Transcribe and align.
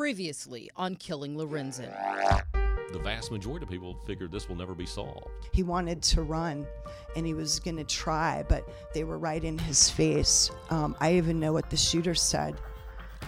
Previously 0.00 0.70
on 0.76 0.96
Killing 0.96 1.36
Lorenzen. 1.36 1.92
The 2.90 2.98
vast 3.00 3.30
majority 3.30 3.64
of 3.64 3.70
people 3.70 3.98
figured 4.06 4.32
this 4.32 4.48
will 4.48 4.56
never 4.56 4.74
be 4.74 4.86
solved. 4.86 5.28
He 5.52 5.62
wanted 5.62 6.00
to 6.04 6.22
run 6.22 6.66
and 7.14 7.26
he 7.26 7.34
was 7.34 7.60
going 7.60 7.76
to 7.76 7.84
try, 7.84 8.42
but 8.48 8.66
they 8.94 9.04
were 9.04 9.18
right 9.18 9.44
in 9.44 9.58
his 9.58 9.90
face. 9.90 10.50
Um, 10.70 10.96
I 11.00 11.16
even 11.16 11.38
know 11.38 11.52
what 11.52 11.68
the 11.68 11.76
shooter 11.76 12.14
said. 12.14 12.56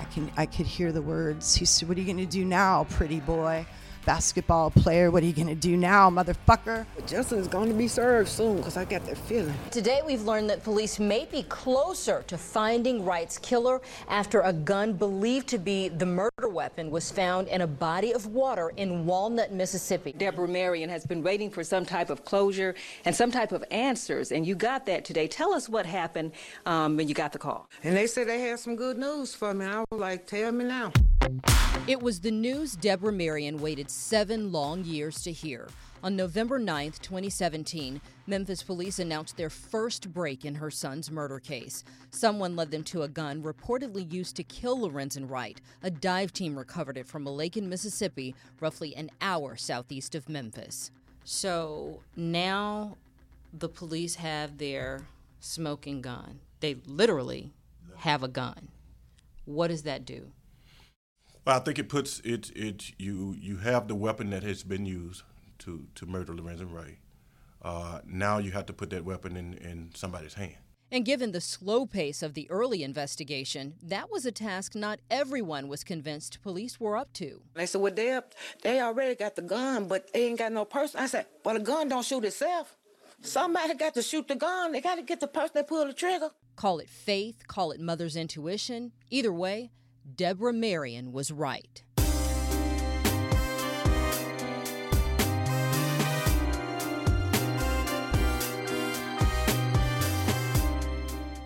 I 0.00 0.04
can 0.04 0.32
I 0.38 0.46
could 0.46 0.64
hear 0.64 0.92
the 0.92 1.02
words. 1.02 1.54
He 1.54 1.66
said, 1.66 1.90
"What 1.90 1.98
are 1.98 2.00
you 2.00 2.06
going 2.06 2.26
to 2.26 2.32
do 2.32 2.42
now, 2.42 2.84
pretty 2.84 3.20
boy?" 3.20 3.66
Basketball 4.04 4.70
player. 4.70 5.10
What 5.10 5.22
are 5.22 5.26
you 5.26 5.32
going 5.32 5.48
to 5.48 5.54
do 5.54 5.76
now, 5.76 6.10
motherfucker? 6.10 6.86
Justin's 7.06 7.48
going 7.48 7.68
to 7.68 7.74
be 7.74 7.88
served 7.88 8.28
soon 8.28 8.58
because 8.58 8.76
I 8.76 8.84
got 8.84 9.04
that 9.06 9.18
feeling. 9.18 9.54
Today, 9.70 10.00
we've 10.04 10.22
learned 10.22 10.50
that 10.50 10.62
police 10.62 10.98
may 10.98 11.26
be 11.30 11.42
closer 11.44 12.24
to 12.26 12.38
finding 12.38 13.04
Wright's 13.04 13.38
killer 13.38 13.80
after 14.08 14.40
a 14.40 14.52
gun 14.52 14.92
believed 14.92 15.48
to 15.48 15.58
be 15.58 15.88
the 15.88 16.06
murder 16.06 16.48
weapon 16.48 16.90
was 16.90 17.10
found 17.10 17.48
in 17.48 17.60
a 17.60 17.66
body 17.66 18.12
of 18.12 18.26
water 18.26 18.72
in 18.76 19.06
Walnut, 19.06 19.52
Mississippi. 19.52 20.12
Deborah 20.12 20.48
Marion 20.48 20.88
has 20.90 21.06
been 21.06 21.22
waiting 21.22 21.50
for 21.50 21.64
some 21.64 21.84
type 21.84 22.10
of 22.10 22.24
closure 22.24 22.74
and 23.04 23.14
some 23.14 23.30
type 23.30 23.52
of 23.52 23.64
answers, 23.70 24.32
and 24.32 24.46
you 24.46 24.54
got 24.54 24.86
that 24.86 25.04
today. 25.04 25.26
Tell 25.28 25.52
us 25.52 25.68
what 25.68 25.86
happened 25.86 26.32
um, 26.66 26.96
when 26.96 27.08
you 27.08 27.14
got 27.14 27.32
the 27.32 27.38
call. 27.38 27.68
And 27.82 27.96
they 27.96 28.06
said 28.06 28.28
they 28.28 28.40
had 28.40 28.58
some 28.58 28.76
good 28.76 28.98
news 28.98 29.34
for 29.34 29.54
me. 29.54 29.66
I 29.66 29.84
was 29.90 30.00
like, 30.00 30.26
tell 30.26 30.52
me 30.52 30.64
now. 30.64 30.92
It 31.88 32.00
was 32.00 32.20
the 32.20 32.30
news 32.30 32.76
Deborah 32.76 33.12
Marion 33.12 33.60
waited 33.60 33.90
seven 33.90 34.52
long 34.52 34.84
years 34.84 35.22
to 35.22 35.32
hear. 35.32 35.68
On 36.04 36.14
November 36.16 36.58
9, 36.58 36.92
2017, 37.00 38.00
Memphis 38.26 38.62
police 38.62 38.98
announced 38.98 39.36
their 39.36 39.50
first 39.50 40.12
break 40.12 40.44
in 40.44 40.54
her 40.54 40.70
son's 40.70 41.10
murder 41.10 41.38
case. 41.38 41.84
Someone 42.10 42.56
led 42.56 42.70
them 42.70 42.84
to 42.84 43.02
a 43.02 43.08
gun 43.08 43.42
reportedly 43.42 44.12
used 44.12 44.36
to 44.36 44.44
kill 44.44 44.78
Lorenzen 44.78 45.28
Wright. 45.28 45.60
A 45.82 45.90
dive 45.90 46.32
team 46.32 46.56
recovered 46.56 46.96
it 46.96 47.06
from 47.06 47.26
a 47.26 47.32
lake 47.32 47.56
in 47.56 47.68
Mississippi, 47.68 48.34
roughly 48.60 48.94
an 48.96 49.10
hour 49.20 49.56
southeast 49.56 50.14
of 50.14 50.28
Memphis. 50.28 50.90
So 51.24 52.00
now 52.16 52.96
the 53.52 53.68
police 53.68 54.16
have 54.16 54.58
their 54.58 55.06
smoking 55.40 56.00
gun. 56.00 56.40
They 56.60 56.76
literally 56.86 57.52
have 57.98 58.22
a 58.22 58.28
gun. 58.28 58.68
What 59.44 59.68
does 59.68 59.82
that 59.82 60.04
do? 60.04 60.32
Well, 61.44 61.56
I 61.56 61.58
think 61.60 61.78
it 61.78 61.88
puts 61.88 62.20
it 62.20 62.50
it 62.54 62.92
you 62.98 63.36
you 63.38 63.58
have 63.58 63.88
the 63.88 63.94
weapon 63.94 64.30
that 64.30 64.42
has 64.42 64.62
been 64.62 64.86
used 64.86 65.22
to 65.58 65.86
to 65.96 66.06
murder 66.06 66.32
Lorenzen 66.32 66.72
Wright. 66.72 66.98
Uh, 67.60 68.00
now 68.04 68.38
you 68.38 68.52
have 68.52 68.66
to 68.66 68.72
put 68.72 68.90
that 68.90 69.04
weapon 69.04 69.36
in 69.36 69.54
in 69.54 69.90
somebody's 69.94 70.34
hand. 70.34 70.56
And 70.92 71.06
given 71.06 71.32
the 71.32 71.40
slow 71.40 71.86
pace 71.86 72.22
of 72.22 72.34
the 72.34 72.50
early 72.50 72.82
investigation, 72.82 73.76
that 73.82 74.10
was 74.10 74.26
a 74.26 74.30
task 74.30 74.74
not 74.74 75.00
everyone 75.10 75.66
was 75.66 75.84
convinced 75.84 76.42
police 76.42 76.78
were 76.78 76.98
up 76.98 77.14
to. 77.14 77.40
They 77.54 77.64
said, 77.64 77.80
well, 77.80 77.94
they, 77.94 78.20
they 78.62 78.78
already 78.78 79.14
got 79.14 79.34
the 79.34 79.40
gun, 79.40 79.88
but 79.88 80.12
they 80.12 80.26
ain't 80.26 80.38
got 80.38 80.52
no 80.52 80.66
person. 80.66 81.00
I 81.00 81.06
said, 81.06 81.24
well, 81.46 81.54
the 81.54 81.62
gun 81.62 81.88
don't 81.88 82.04
shoot 82.04 82.26
itself. 82.26 82.76
Somebody 83.22 83.72
got 83.72 83.94
to 83.94 84.02
shoot 84.02 84.28
the 84.28 84.34
gun. 84.34 84.72
They 84.72 84.82
got 84.82 84.96
to 84.96 85.02
get 85.02 85.20
the 85.20 85.28
person 85.28 85.52
that 85.54 85.66
pulled 85.66 85.88
the 85.88 85.94
trigger. 85.94 86.28
Call 86.56 86.78
it 86.78 86.90
faith, 86.90 87.48
call 87.48 87.72
it 87.72 87.80
mother's 87.80 88.14
intuition. 88.14 88.92
Either 89.08 89.32
way, 89.32 89.70
Deborah 90.04 90.52
Marion 90.52 91.12
was 91.12 91.30
right. 91.30 91.82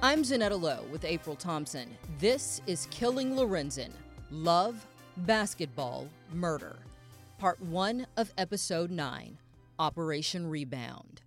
I'm 0.02 0.22
Zaneta 0.22 0.58
Lowe 0.60 0.84
with 0.90 1.04
April 1.04 1.36
Thompson. 1.36 1.96
This 2.18 2.62
is 2.66 2.86
Killing 2.90 3.34
Lorenzen 3.34 3.90
Love, 4.30 4.86
Basketball, 5.18 6.08
Murder. 6.32 6.76
Part 7.38 7.60
1 7.60 8.06
of 8.16 8.32
Episode 8.38 8.90
9 8.90 9.36
Operation 9.78 10.48
Rebound. 10.48 11.20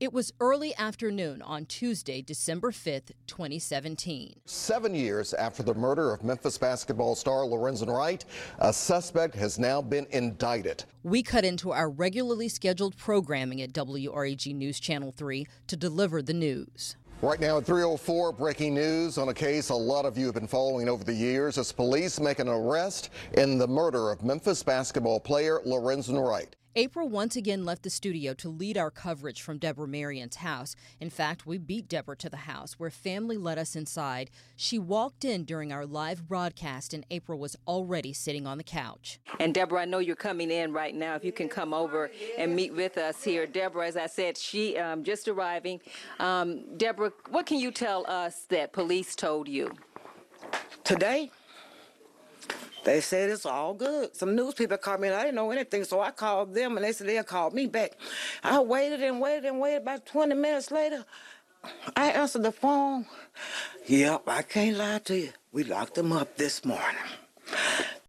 It 0.00 0.12
was 0.12 0.32
early 0.38 0.76
afternoon 0.76 1.42
on 1.42 1.66
Tuesday, 1.66 2.22
December 2.22 2.70
5th, 2.70 3.10
2017. 3.26 4.42
Seven 4.44 4.94
years 4.94 5.34
after 5.34 5.64
the 5.64 5.74
murder 5.74 6.12
of 6.12 6.22
Memphis 6.22 6.56
basketball 6.56 7.16
star 7.16 7.42
Lorenzen 7.42 7.92
Wright, 7.92 8.24
a 8.60 8.72
suspect 8.72 9.34
has 9.34 9.58
now 9.58 9.82
been 9.82 10.06
indicted. 10.10 10.84
We 11.02 11.24
cut 11.24 11.44
into 11.44 11.72
our 11.72 11.90
regularly 11.90 12.48
scheduled 12.48 12.96
programming 12.96 13.60
at 13.60 13.72
WREG 13.72 14.54
News 14.54 14.78
Channel 14.78 15.10
3 15.16 15.48
to 15.66 15.76
deliver 15.76 16.22
the 16.22 16.32
news. 16.34 16.94
Right 17.20 17.40
now 17.40 17.58
at 17.58 17.64
304, 17.64 18.30
breaking 18.34 18.74
news 18.74 19.18
on 19.18 19.30
a 19.30 19.34
case 19.34 19.70
a 19.70 19.74
lot 19.74 20.04
of 20.04 20.16
you 20.16 20.26
have 20.26 20.34
been 20.34 20.46
following 20.46 20.88
over 20.88 21.02
the 21.02 21.12
years 21.12 21.58
as 21.58 21.72
police 21.72 22.20
make 22.20 22.38
an 22.38 22.46
arrest 22.46 23.10
in 23.32 23.58
the 23.58 23.66
murder 23.66 24.12
of 24.12 24.22
Memphis 24.22 24.62
basketball 24.62 25.18
player 25.18 25.58
Lorenzen 25.66 26.24
Wright. 26.24 26.54
April 26.78 27.08
once 27.08 27.34
again 27.34 27.64
left 27.64 27.82
the 27.82 27.90
studio 27.90 28.32
to 28.34 28.48
lead 28.48 28.78
our 28.78 28.92
coverage 28.92 29.42
from 29.42 29.58
Deborah 29.58 29.88
Marion's 29.88 30.36
house. 30.36 30.76
In 31.00 31.10
fact, 31.10 31.44
we 31.44 31.58
beat 31.58 31.88
Deborah 31.88 32.16
to 32.18 32.30
the 32.30 32.36
house 32.36 32.74
where 32.74 32.88
family 32.88 33.36
let 33.36 33.58
us 33.58 33.74
inside. 33.74 34.30
She 34.54 34.78
walked 34.78 35.24
in 35.24 35.42
during 35.42 35.72
our 35.72 35.84
live 35.84 36.28
broadcast, 36.28 36.94
and 36.94 37.04
April 37.10 37.40
was 37.40 37.56
already 37.66 38.12
sitting 38.12 38.46
on 38.46 38.58
the 38.58 38.62
couch. 38.62 39.18
And 39.40 39.52
Deborah, 39.52 39.82
I 39.82 39.84
know 39.86 39.98
you're 39.98 40.14
coming 40.14 40.52
in 40.52 40.72
right 40.72 40.94
now. 40.94 41.16
If 41.16 41.24
you 41.24 41.32
can 41.32 41.48
come 41.48 41.74
over 41.74 42.12
and 42.38 42.54
meet 42.54 42.72
with 42.72 42.96
us 42.96 43.24
here. 43.24 43.44
Deborah, 43.44 43.88
as 43.88 43.96
I 43.96 44.06
said, 44.06 44.38
she 44.38 44.78
um, 44.78 45.02
just 45.02 45.26
arriving. 45.26 45.80
Um, 46.20 46.76
Deborah, 46.76 47.10
what 47.30 47.44
can 47.44 47.58
you 47.58 47.72
tell 47.72 48.08
us 48.08 48.44
that 48.50 48.72
police 48.72 49.16
told 49.16 49.48
you? 49.48 49.72
Today, 50.84 51.32
they 52.84 53.00
said 53.00 53.30
it's 53.30 53.46
all 53.46 53.74
good. 53.74 54.16
Some 54.16 54.34
news 54.34 54.54
people 54.54 54.76
called 54.78 55.00
me 55.00 55.08
and 55.08 55.16
I 55.16 55.22
didn't 55.24 55.36
know 55.36 55.50
anything, 55.50 55.84
so 55.84 56.00
I 56.00 56.10
called 56.10 56.54
them 56.54 56.76
and 56.76 56.84
they 56.84 56.92
said 56.92 57.08
they'll 57.08 57.24
call 57.24 57.50
me 57.50 57.66
back. 57.66 57.92
I 58.42 58.60
waited 58.60 59.02
and 59.02 59.20
waited 59.20 59.46
and 59.46 59.60
waited. 59.60 59.82
About 59.82 60.06
20 60.06 60.34
minutes 60.34 60.70
later, 60.70 61.04
I 61.96 62.10
answered 62.10 62.44
the 62.44 62.52
phone. 62.52 63.06
Yep, 63.86 64.22
I 64.26 64.42
can't 64.42 64.76
lie 64.76 64.98
to 65.04 65.16
you. 65.16 65.30
We 65.52 65.64
locked 65.64 65.94
them 65.94 66.12
up 66.12 66.36
this 66.36 66.64
morning. 66.64 66.96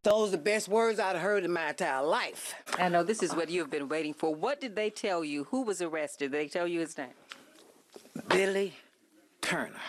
Those 0.04 0.30
are 0.30 0.32
the 0.32 0.38
best 0.38 0.70
words 0.70 1.00
I've 1.00 1.18
heard 1.18 1.44
in 1.44 1.52
my 1.52 1.70
entire 1.70 2.04
life. 2.04 2.56
I 2.78 2.88
know 2.90 3.04
this 3.04 3.22
is 3.22 3.36
what 3.36 3.50
you've 3.50 3.70
been 3.70 3.90
waiting 3.90 4.14
for. 4.14 4.34
What 4.34 4.62
did 4.62 4.76
they 4.76 4.90
tell 4.90 5.24
you? 5.26 5.46
Who 5.46 5.64
was 5.64 5.82
arrested? 5.82 6.32
Did 6.32 6.40
they 6.40 6.48
tell 6.48 6.68
you 6.68 6.80
his 6.80 6.98
name? 6.98 7.10
Billy 8.30 8.74
Turner. 9.42 9.82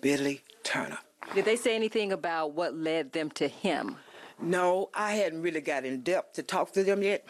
Billy 0.00 0.42
Turner. 0.62 0.98
Did 1.34 1.44
they 1.44 1.56
say 1.56 1.76
anything 1.76 2.10
about 2.10 2.54
what 2.54 2.74
led 2.74 3.12
them 3.12 3.30
to 3.32 3.46
him? 3.46 3.96
No, 4.42 4.90
I 4.94 5.12
hadn't 5.12 5.42
really 5.42 5.60
got 5.60 5.84
in 5.84 6.00
depth 6.00 6.34
to 6.34 6.42
talk 6.42 6.72
to 6.72 6.82
them 6.82 7.02
yet. 7.02 7.24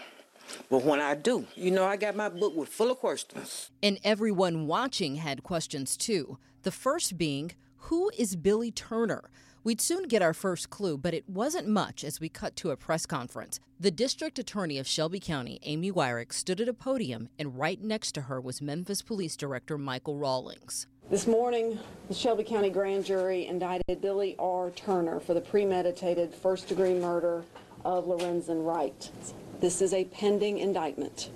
But 0.71 0.85
when 0.85 1.01
I 1.01 1.15
do, 1.15 1.47
you 1.55 1.71
know, 1.71 1.85
I 1.85 1.97
got 1.97 2.17
my 2.17 2.29
book 2.29 2.57
with 2.57 2.71
full 2.71 2.91
of 2.91 2.99
questions. 2.99 3.71
And 3.83 3.99
everyone 4.03 4.67
watching 4.67 5.17
had 5.17 5.43
questions 5.43 5.97
too. 5.97 6.39
The 6.63 6.71
first 6.71 7.19
being, 7.19 7.53
who 7.77 8.11
is 8.17 8.37
Billy 8.37 8.71
Turner? 8.71 9.31
We'd 9.63 9.83
soon 9.83 10.05
get 10.05 10.23
our 10.23 10.33
first 10.33 10.71
clue, 10.71 10.97
but 10.97 11.13
it 11.13 11.29
wasn't 11.29 11.69
much 11.69 12.03
as 12.03 12.19
we 12.19 12.31
cut 12.31 12.57
to 12.57 12.71
a 12.71 12.77
press 12.77 13.05
conference. 13.05 13.61
The 13.79 13.91
district 13.91 14.39
attorney 14.39 14.79
of 14.79 14.87
Shelby 14.87 15.21
County, 15.21 15.61
Amy 15.63 15.93
Weirich, 15.93 16.33
stood 16.33 16.63
at 16.63 16.69
a 16.69 16.73
podium, 16.73 17.29
and 17.39 17.59
right 17.59 17.81
next 17.81 18.13
to 18.13 18.23
her 18.23 18.41
was 18.41 18.63
Memphis 18.63 19.03
Police 19.03 19.37
Director 19.37 19.77
Michael 19.77 20.17
Rallings. 20.17 20.87
This 21.11 21.27
morning, 21.27 21.77
the 22.07 22.15
Shelby 22.15 22.45
County 22.45 22.71
Grand 22.71 23.05
Jury 23.05 23.49
indicted 23.49 24.01
Billy 24.01 24.37
R. 24.39 24.71
Turner 24.71 25.19
for 25.19 25.35
the 25.35 25.41
premeditated 25.41 26.33
first 26.33 26.69
degree 26.69 26.95
murder 26.95 27.43
of 27.85 28.05
Lorenzen 28.05 28.65
Wright. 28.65 29.11
This 29.59 29.83
is 29.83 29.93
a 29.93 30.05
pending 30.05 30.59
indictment. 30.59 31.31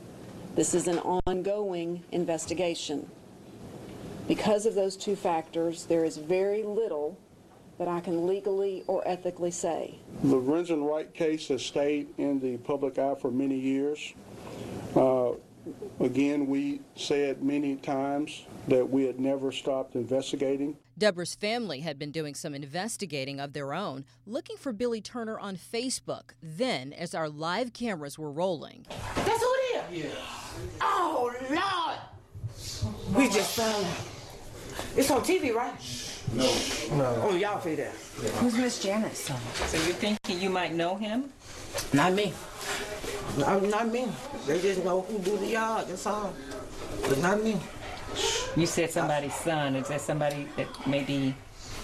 This 0.54 0.74
is 0.74 0.86
an 0.86 1.00
ongoing 1.00 2.04
investigation. 2.12 3.10
Because 4.28 4.64
of 4.64 4.76
those 4.76 4.94
two 4.96 5.16
factors, 5.16 5.86
there 5.86 6.04
is 6.04 6.18
very 6.18 6.62
little 6.62 7.18
that 7.78 7.88
I 7.88 7.98
can 7.98 8.28
legally 8.28 8.84
or 8.86 9.02
ethically 9.04 9.50
say. 9.50 9.98
The 10.22 10.36
Lorenzen 10.36 10.88
Wright 10.88 11.12
case 11.12 11.48
has 11.48 11.66
stayed 11.66 12.14
in 12.16 12.38
the 12.38 12.58
public 12.58 12.96
eye 12.96 13.16
for 13.16 13.32
many 13.32 13.58
years. 13.58 14.14
Uh, 14.94 15.32
again, 16.00 16.46
we 16.46 16.80
said 16.96 17.42
many 17.42 17.76
times 17.76 18.44
that 18.68 18.88
we 18.88 19.04
had 19.04 19.18
never 19.20 19.52
stopped 19.52 19.94
investigating. 19.94 20.76
Deborah's 20.96 21.34
family 21.34 21.80
had 21.80 21.98
been 21.98 22.12
doing 22.12 22.34
some 22.34 22.54
investigating 22.54 23.40
of 23.40 23.52
their 23.52 23.74
own, 23.74 24.04
looking 24.26 24.56
for 24.56 24.72
Billy 24.72 25.00
Turner 25.00 25.38
on 25.38 25.56
Facebook. 25.56 26.32
Then, 26.42 26.92
as 26.92 27.14
our 27.14 27.28
live 27.28 27.72
cameras 27.72 28.18
were 28.18 28.30
rolling, 28.30 28.86
That's 29.16 29.42
who 29.42 29.54
it 29.54 29.84
is? 29.92 30.04
Yeah. 30.04 30.10
Oh, 30.80 31.34
Lord! 31.50 31.98
We 33.16 33.28
just 33.28 33.56
found 33.56 33.84
out. 33.84 33.96
It's 34.96 35.10
on 35.10 35.20
TV, 35.22 35.54
right? 35.54 35.74
No. 36.32 36.44
No. 36.96 37.28
Oh, 37.28 37.36
y'all 37.36 37.60
see 37.60 37.74
that? 37.76 37.92
Who's 38.38 38.54
Miss 38.56 38.82
Janet's 38.82 39.18
son? 39.18 39.40
So 39.54 39.76
you're 39.86 39.94
thinking 39.94 40.40
you 40.40 40.50
might 40.50 40.74
know 40.74 40.96
him? 40.96 41.32
Not 41.92 42.12
me. 42.12 42.32
Not, 43.38 43.62
not 43.64 43.88
me. 43.88 44.06
They 44.46 44.60
just 44.60 44.84
know 44.84 45.00
who 45.02 45.18
do 45.18 45.38
the 45.38 45.46
yard, 45.46 45.88
that's 45.88 46.06
all. 46.06 46.34
But 47.08 47.18
not 47.18 47.42
me. 47.42 47.58
You 48.56 48.66
said 48.66 48.90
somebody's 48.90 49.34
son. 49.34 49.74
Is 49.76 49.88
that 49.88 50.00
somebody 50.00 50.46
that 50.56 50.68
maybe 50.86 51.34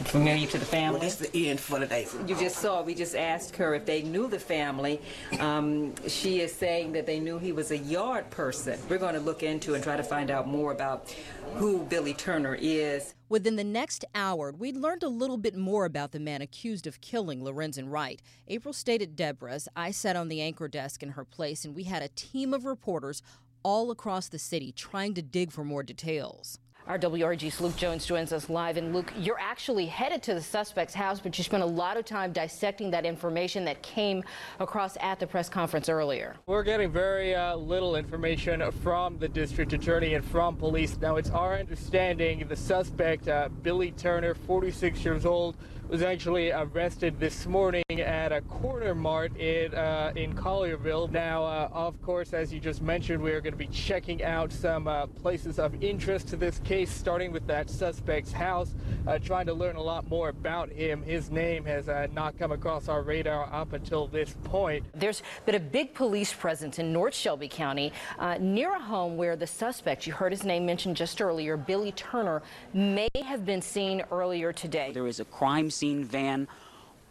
Familiar 0.05 0.47
to 0.47 0.59
the 0.59 0.65
family? 0.65 0.99
Well, 0.99 1.09
that's 1.09 1.17
the 1.17 1.51
end 1.51 1.61
for 1.61 1.79
today. 1.79 2.07
You 2.27 2.35
just 2.35 2.57
saw, 2.57 2.83
we 2.83 2.95
just 2.95 3.15
asked 3.15 3.55
her 3.57 3.75
if 3.75 3.85
they 3.85 4.03
knew 4.03 4.29
the 4.29 4.39
family. 4.39 5.01
Um, 5.39 5.95
she 6.09 6.41
is 6.41 6.55
saying 6.55 6.93
that 6.93 7.07
they 7.07 7.21
knew 7.21 7.39
he 7.39 7.53
was 7.53 7.71
a 7.71 7.77
yard 7.77 8.31
person. 8.31 8.79
We're 8.89 8.99
going 8.99 9.15
to 9.15 9.21
look 9.21 9.43
into 9.43 9.75
and 9.75 9.85
try 9.85 9.99
to 9.99 10.03
find 10.03 10.31
out 10.31 10.49
more 10.49 10.73
about 10.73 11.15
who 11.57 11.85
Billy 11.85 12.15
Turner 12.15 12.57
is. 12.59 13.15
Within 13.29 13.57
the 13.57 13.65
next 13.65 14.07
hour, 14.15 14.53
we 14.53 14.73
learned 14.73 15.03
a 15.03 15.09
little 15.09 15.37
bit 15.37 15.55
more 15.55 15.85
about 15.85 16.13
the 16.13 16.19
man 16.19 16.41
accused 16.41 16.87
of 16.87 17.01
killing 17.03 17.43
Lorenzen 17.43 17.91
Wright. 17.91 18.23
April 18.49 18.73
stayed 18.73 19.03
at 19.03 19.15
Deborah's. 19.15 19.69
I 19.77 19.91
sat 19.91 20.17
on 20.17 20.29
the 20.29 20.41
anchor 20.41 20.67
desk 20.67 21.03
in 21.03 21.11
her 21.11 21.25
place, 21.25 21.65
and 21.65 21.75
we 21.75 21.85
had 21.85 22.03
a 22.03 22.09
team 22.09 22.55
of 22.55 22.65
reporters 22.65 23.23
all 23.63 23.91
across 23.91 24.29
the 24.29 24.39
city 24.39 24.73
trying 24.73 25.13
to 25.15 25.23
dig 25.23 25.53
for 25.53 25.65
more 25.65 25.83
details. 25.83 26.59
Our 26.87 26.99
WREG's 26.99 27.61
Luke 27.61 27.77
Jones 27.77 28.07
joins 28.07 28.33
us 28.33 28.49
live. 28.49 28.77
And 28.77 28.95
Luke, 28.95 29.13
you're 29.19 29.39
actually 29.39 29.87
headed 29.87 30.23
to 30.25 30.35
the 30.35 30.41
suspect's 30.41 30.95
house, 30.95 31.21
but 31.21 31.37
you 31.37 31.45
spent 31.45 31.63
a 31.63 31.67
lot 31.67 31.97
of 31.97 32.05
time 32.05 32.33
dissecting 32.33 32.91
that 32.91 33.05
information 33.05 33.65
that 33.67 33.83
came 33.83 34.25
across 34.59 34.97
at 35.01 35.21
the 35.21 35.27
press 35.27 35.49
conference 35.49 35.89
earlier. 35.89 36.37
We're 36.47 36.63
getting 36.63 36.91
very 36.91 37.35
uh, 37.35 37.57
little 37.57 37.97
information 37.97 38.69
from 38.83 39.19
the 39.19 39.29
district 39.29 39.73
attorney 39.73 40.15
and 40.15 40.25
from 40.25 40.57
police. 40.57 40.97
Now, 41.01 41.17
it's 41.17 41.31
our 41.31 41.59
understanding 41.59 42.47
the 42.49 42.57
suspect, 42.57 43.29
uh, 43.29 43.51
Billy 43.63 43.93
Turner, 43.93 44.35
46 44.35 45.05
years 45.05 45.27
old, 45.27 45.57
was 45.91 46.03
actually 46.03 46.53
arrested 46.53 47.19
this 47.19 47.47
morning 47.47 47.83
at 47.91 48.31
a 48.31 48.41
corner 48.43 48.95
mart 48.95 49.37
in 49.37 49.75
uh, 49.75 50.13
in 50.15 50.33
Collierville. 50.35 51.11
Now, 51.11 51.43
uh, 51.43 51.69
of 51.73 52.01
course, 52.01 52.33
as 52.33 52.53
you 52.53 52.61
just 52.61 52.81
mentioned, 52.81 53.21
we 53.21 53.33
are 53.33 53.41
going 53.41 53.53
to 53.53 53.59
be 53.59 53.67
checking 53.67 54.23
out 54.23 54.53
some 54.53 54.87
uh, 54.87 55.09
places 55.09 55.59
of 55.59 55.83
interest 55.83 56.29
to 56.29 56.37
this 56.37 56.61
case, 56.61 56.93
starting 56.93 57.33
with 57.33 57.45
that 57.49 57.69
suspect's 57.69 58.31
house, 58.31 58.73
uh, 59.09 59.19
trying 59.19 59.47
to 59.47 59.53
learn 59.53 59.75
a 59.75 59.83
lot 59.83 60.09
more 60.09 60.29
about 60.29 60.71
him. 60.71 61.03
His 61.03 61.29
name 61.29 61.65
has 61.65 61.89
uh, 61.89 62.07
not 62.13 62.39
come 62.39 62.53
across 62.53 62.89
our 62.89 63.03
radar 63.03 63.53
up 63.53 63.73
until 63.73 64.07
this 64.07 64.37
point. 64.45 64.85
There's 64.95 65.25
been 65.45 65.57
a 65.57 65.61
big 65.61 65.93
police 65.93 66.33
presence 66.33 66.79
in 66.79 66.93
North 66.93 67.17
Shelby 67.17 67.49
County 67.49 67.93
uh, 68.21 68.39
near 68.39 68.77
a 68.77 68.81
home 68.81 69.17
where 69.17 69.35
the 69.35 69.47
suspect, 69.47 70.07
you 70.07 70.13
heard 70.13 70.31
his 70.31 70.45
name 70.45 70.65
mentioned 70.65 70.97
just 70.97 71.21
earlier, 71.21 71.57
Billy 71.57 71.91
Turner, 71.93 72.43
may 72.73 73.09
have 73.25 73.45
been 73.45 73.61
seen 73.61 74.05
earlier 74.13 74.53
today. 74.53 74.93
There 74.95 75.09
is 75.09 75.19
a 75.19 75.25
crime 75.25 75.69
scene 75.81 76.05
van 76.05 76.47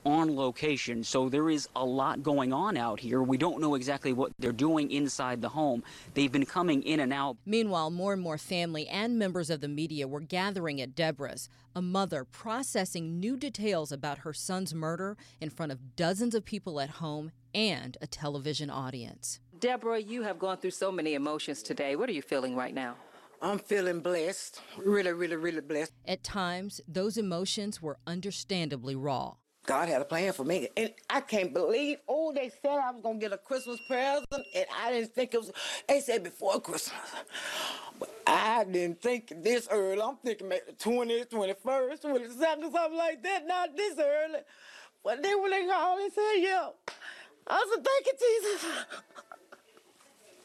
on 0.06 0.36
location. 0.36 1.04
So 1.04 1.28
there 1.28 1.50
is 1.50 1.68
a 1.76 1.84
lot 1.84 2.24
going 2.24 2.54
on 2.54 2.78
out 2.78 3.00
here. 3.00 3.22
We 3.22 3.38
don't 3.38 3.60
know 3.60 3.76
exactly 3.76 4.14
what 4.14 4.32
they're 4.40 4.52
doing 4.52 4.92
inside 4.92 5.42
the 5.42 5.50
home. 5.50 5.84
They've 6.14 6.32
been 6.32 6.46
coming 6.46 6.84
in 6.84 7.00
and 7.00 7.12
out. 7.12 7.36
Meanwhile, 7.46 7.90
more 7.90 8.14
and 8.14 8.22
more 8.22 8.38
family 8.38 8.88
and 8.88 9.20
members 9.20 9.50
of 9.50 9.60
the 9.60 9.68
media 9.68 10.08
were 10.08 10.22
gathering 10.22 10.80
at 10.80 10.96
Deborah's, 10.96 11.50
a 11.76 11.82
mother 11.82 12.24
processing 12.24 13.20
new 13.20 13.36
details 13.36 13.92
about 13.92 14.20
her 14.20 14.34
son's 14.34 14.74
murder 14.74 15.18
in 15.42 15.50
front 15.50 15.72
of 15.72 15.96
dozens 15.96 16.34
of 16.34 16.46
people 16.46 16.80
at 16.80 16.92
home 16.92 17.32
and 17.54 17.98
a 18.02 18.08
television 18.08 18.70
audience. 18.70 19.40
Deborah, 19.60 20.00
you 20.00 20.22
have 20.22 20.40
gone 20.40 20.58
through 20.58 20.72
so 20.72 20.92
many 20.92 21.16
emotions 21.16 21.62
today. 21.62 21.96
What 21.98 22.08
are 22.08 22.14
you 22.14 22.22
feeling 22.22 22.56
right 22.56 22.74
now? 22.74 22.96
I'm 23.42 23.60
feeling 23.60 24.02
blessed. 24.02 24.62
Really, 24.78 25.14
really, 25.14 25.36
really 25.36 25.62
blessed. 25.62 25.94
At 26.06 26.24
times, 26.24 26.82
those 26.88 27.18
emotions 27.18 27.82
were 27.82 27.98
understandably 28.06 28.96
raw. 28.96 29.36
God 29.66 29.88
had 29.88 30.02
a 30.02 30.06
plan 30.06 30.34
for 30.34 30.44
me. 30.44 30.68
And 30.76 30.94
I 31.10 31.22
can't 31.22 31.54
believe, 31.54 32.00
oh, 32.08 32.34
they 32.34 32.50
said 32.62 32.72
I 32.72 32.92
was 32.92 33.02
going 33.02 33.20
to 33.20 33.26
get 33.26 33.34
a 33.34 33.38
Christmas 33.38 33.80
present, 33.88 34.26
and 34.32 34.66
I 34.84 34.92
didn't 34.92 35.14
think 35.14 35.34
it 35.34 35.38
was, 35.38 35.52
they 35.88 36.00
said 36.00 36.24
before 36.24 36.60
Christmas. 36.60 36.92
But 38.00 38.10
I 38.26 38.64
didn't 38.64 39.02
think 39.02 39.32
this 39.44 39.68
early. 39.72 40.02
I'm 40.02 40.18
thinking 40.18 40.50
maybe 40.50 40.64
the 40.68 40.74
20th, 40.74 41.30
21st, 41.30 42.02
22nd, 42.02 42.72
something 42.72 42.98
like 42.98 43.22
that, 43.24 43.46
not 43.46 43.76
this 43.76 43.98
early. 44.00 44.40
But 45.04 45.22
then 45.22 45.42
when 45.42 45.52
they 45.52 45.66
called, 45.66 46.00
and 46.00 46.14
said, 46.14 46.36
yeah. 46.38 46.70
I 47.48 47.66
said, 47.74 47.86
thank 47.86 48.06
you, 48.06 48.14
Jesus. 48.20 48.66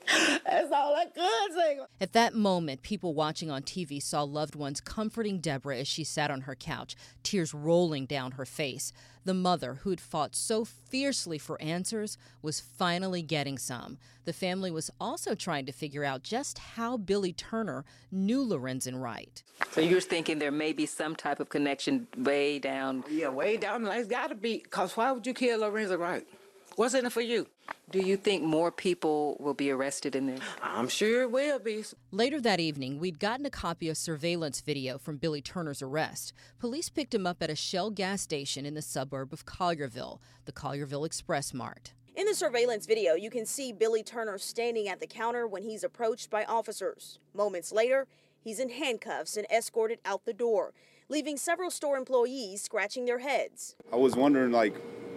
That's 0.44 0.72
all 0.72 0.94
I 0.94 1.06
could 1.06 1.54
say. 1.54 1.80
At 2.00 2.12
that 2.12 2.34
moment, 2.34 2.82
people 2.82 3.14
watching 3.14 3.50
on 3.50 3.62
TV 3.62 4.02
saw 4.02 4.22
loved 4.22 4.54
ones 4.54 4.80
comforting 4.80 5.38
Deborah 5.38 5.78
as 5.78 5.88
she 5.88 6.04
sat 6.04 6.30
on 6.30 6.42
her 6.42 6.54
couch, 6.54 6.96
tears 7.22 7.54
rolling 7.54 8.06
down 8.06 8.32
her 8.32 8.44
face. 8.44 8.92
The 9.24 9.34
mother, 9.34 9.74
who'd 9.82 10.00
fought 10.00 10.36
so 10.36 10.66
fiercely 10.66 11.38
for 11.38 11.60
answers, 11.60 12.18
was 12.42 12.60
finally 12.60 13.22
getting 13.22 13.56
some. 13.56 13.96
The 14.26 14.34
family 14.34 14.70
was 14.70 14.90
also 15.00 15.34
trying 15.34 15.64
to 15.66 15.72
figure 15.72 16.04
out 16.04 16.22
just 16.22 16.58
how 16.58 16.98
Billy 16.98 17.32
Turner 17.32 17.84
knew 18.12 18.44
Lorenzen 18.44 19.00
Wright. 19.00 19.42
So 19.70 19.80
you're 19.80 20.00
thinking 20.02 20.38
there 20.38 20.50
may 20.50 20.72
be 20.74 20.84
some 20.84 21.16
type 21.16 21.40
of 21.40 21.48
connection 21.48 22.06
way 22.18 22.58
down? 22.58 23.04
Yeah, 23.10 23.28
way 23.30 23.56
down 23.56 23.82
the 23.82 23.88
line. 23.88 24.00
It's 24.00 24.08
got 24.08 24.28
to 24.28 24.34
be, 24.34 24.58
because 24.62 24.94
why 24.96 25.10
would 25.12 25.26
you 25.26 25.32
kill 25.34 25.60
Lorenzen 25.60 25.98
Wright? 25.98 26.26
What's 26.76 26.94
in 26.94 27.06
it 27.06 27.12
for 27.12 27.20
you? 27.20 27.46
Do 27.90 28.00
you 28.00 28.16
think 28.16 28.42
more 28.42 28.72
people 28.72 29.36
will 29.38 29.54
be 29.54 29.70
arrested 29.70 30.16
in 30.16 30.26
this? 30.26 30.40
I'm 30.60 30.88
sure 30.88 31.22
it 31.22 31.30
will 31.30 31.60
be. 31.60 31.84
Later 32.10 32.40
that 32.40 32.58
evening, 32.58 32.98
we'd 32.98 33.20
gotten 33.20 33.46
a 33.46 33.50
copy 33.50 33.88
of 33.88 33.96
surveillance 33.96 34.60
video 34.60 34.98
from 34.98 35.18
Billy 35.18 35.40
Turner's 35.40 35.82
arrest. 35.82 36.32
Police 36.58 36.88
picked 36.88 37.14
him 37.14 37.28
up 37.28 37.42
at 37.42 37.50
a 37.50 37.54
Shell 37.54 37.90
gas 37.90 38.22
station 38.22 38.66
in 38.66 38.74
the 38.74 38.82
suburb 38.82 39.32
of 39.32 39.46
Collierville, 39.46 40.18
the 40.46 40.52
Collierville 40.52 41.06
Express 41.06 41.54
Mart. 41.54 41.92
In 42.16 42.26
the 42.26 42.34
surveillance 42.34 42.86
video, 42.86 43.14
you 43.14 43.30
can 43.30 43.46
see 43.46 43.72
Billy 43.72 44.02
Turner 44.02 44.38
standing 44.38 44.88
at 44.88 44.98
the 44.98 45.06
counter 45.06 45.46
when 45.46 45.62
he's 45.62 45.84
approached 45.84 46.28
by 46.28 46.44
officers. 46.44 47.20
Moments 47.34 47.70
later, 47.70 48.08
he's 48.40 48.58
in 48.58 48.70
handcuffs 48.70 49.36
and 49.36 49.46
escorted 49.48 50.00
out 50.04 50.24
the 50.24 50.32
door, 50.32 50.74
leaving 51.08 51.36
several 51.36 51.70
store 51.70 51.96
employees 51.96 52.62
scratching 52.62 53.04
their 53.04 53.20
heads. 53.20 53.76
I 53.92 53.96
was 53.96 54.16
wondering, 54.16 54.50
like, 54.50 54.74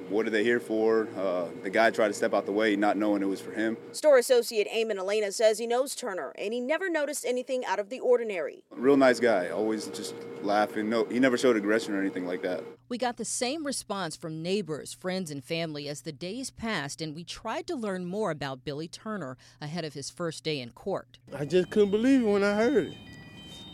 what 0.09 0.25
are 0.25 0.29
they 0.29 0.43
here 0.43 0.59
for? 0.59 1.07
Uh, 1.17 1.45
the 1.63 1.69
guy 1.69 1.89
tried 1.91 2.09
to 2.09 2.13
step 2.13 2.33
out 2.33 2.45
the 2.45 2.51
way, 2.51 2.75
not 2.75 2.97
knowing 2.97 3.21
it 3.21 3.25
was 3.25 3.41
for 3.41 3.51
him. 3.51 3.77
Store 3.91 4.17
associate 4.17 4.67
Eamon 4.73 4.97
Elena 4.97 5.31
says 5.31 5.57
he 5.57 5.67
knows 5.67 5.95
Turner 5.95 6.33
and 6.37 6.53
he 6.53 6.59
never 6.59 6.89
noticed 6.89 7.25
anything 7.25 7.65
out 7.65 7.79
of 7.79 7.89
the 7.89 7.99
ordinary. 7.99 8.63
Real 8.71 8.97
nice 8.97 9.19
guy, 9.19 9.49
always 9.49 9.87
just 9.87 10.15
laughing. 10.41 10.89
No, 10.89 11.05
he 11.05 11.19
never 11.19 11.37
showed 11.37 11.57
aggression 11.57 11.93
or 11.93 12.01
anything 12.01 12.25
like 12.25 12.41
that. 12.43 12.63
We 12.89 12.97
got 12.97 13.17
the 13.17 13.25
same 13.25 13.65
response 13.65 14.15
from 14.15 14.41
neighbors, 14.41 14.93
friends, 14.93 15.29
and 15.29 15.43
family 15.43 15.89
as 15.89 16.01
the 16.01 16.13
days 16.13 16.49
passed, 16.49 17.01
and 17.01 17.13
we 17.13 17.23
tried 17.25 17.67
to 17.67 17.75
learn 17.75 18.05
more 18.05 18.31
about 18.31 18.63
Billy 18.63 18.87
Turner 18.87 19.37
ahead 19.59 19.83
of 19.83 19.93
his 19.93 20.09
first 20.09 20.43
day 20.43 20.61
in 20.61 20.69
court. 20.69 21.17
I 21.37 21.43
just 21.43 21.69
couldn't 21.69 21.91
believe 21.91 22.21
it 22.21 22.25
when 22.25 22.43
I 22.43 22.53
heard 22.53 22.87
it. 22.87 22.93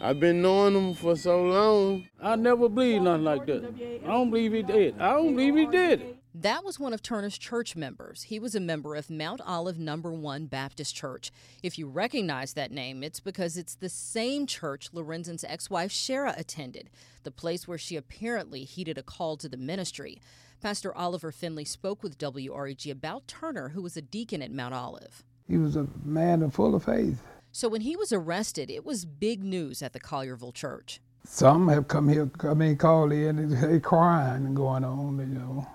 I've 0.02 0.20
been 0.20 0.42
knowing 0.42 0.76
him 0.76 0.94
for 0.96 1.16
so 1.16 1.44
long. 1.44 2.08
I 2.22 2.36
never 2.36 2.68
believed 2.68 3.04
nothing 3.06 3.24
like 3.24 3.46
that. 3.46 3.74
I 4.04 4.08
don't 4.08 4.32
believe 4.32 4.52
he 4.52 4.62
did. 4.62 5.00
I 5.00 5.14
don't 5.14 5.36
believe 5.36 5.56
he 5.56 5.66
did 5.66 6.02
it. 6.02 6.18
That 6.36 6.66
was 6.66 6.80
one 6.80 6.94
of 6.94 7.04
Turner's 7.04 7.38
church 7.38 7.76
members. 7.76 8.24
He 8.24 8.40
was 8.40 8.56
a 8.56 8.60
member 8.60 8.96
of 8.96 9.12
Mount 9.12 9.40
Olive 9.46 9.78
Number 9.78 10.12
One 10.12 10.48
Baptist 10.48 10.96
Church. 10.96 11.32
If 11.62 11.78
you 11.78 11.88
recognize 11.88 12.54
that 12.54 12.72
name, 12.72 13.04
it's 13.04 13.20
because 13.20 13.56
it's 13.56 13.76
the 13.76 13.88
same 13.88 14.48
church 14.48 14.92
Lorenzen's 14.92 15.44
ex 15.44 15.70
wife 15.70 15.92
Sherra 15.92 16.36
attended, 16.36 16.90
the 17.22 17.30
place 17.30 17.68
where 17.68 17.78
she 17.78 17.96
apparently 17.96 18.64
heeded 18.64 18.98
a 18.98 19.04
call 19.04 19.38
to 19.38 19.48
the 19.48 19.58
ministry. 19.58 20.20
Pastor 20.60 20.96
Oliver 20.96 21.32
Finley 21.32 21.66
spoke 21.66 22.02
with 22.02 22.18
WREG 22.18 22.90
about 22.90 23.28
Turner, 23.28 23.70
who 23.70 23.84
was 23.84 23.96
a 23.96 24.02
deacon 24.02 24.42
at 24.42 24.52
Mount 24.52 24.74
Olive. 24.74 25.24
He 25.48 25.58
was 25.58 25.76
a 25.76 25.88
man 26.04 26.50
full 26.50 26.74
of 26.74 26.86
faith. 26.86 27.22
So 27.52 27.70
when 27.70 27.82
he 27.82 27.96
was 27.96 28.12
arrested, 28.12 28.72
it 28.72 28.84
was 28.84 29.06
big 29.06 29.44
news 29.44 29.84
at 29.84 29.94
the 29.94 30.00
Collierville 30.00 30.56
church. 30.56 31.00
Some 31.26 31.68
have 31.68 31.88
come 31.88 32.10
here, 32.10 32.32
I 32.42 32.56
mean, 32.56 32.76
called 32.76 33.12
in, 33.12 33.38
and 33.38 33.52
they 33.62 33.80
crying 33.80 34.48
and 34.48 34.56
going 34.56 34.84
on, 34.84 35.20
you 35.20 35.26
know. 35.28 35.68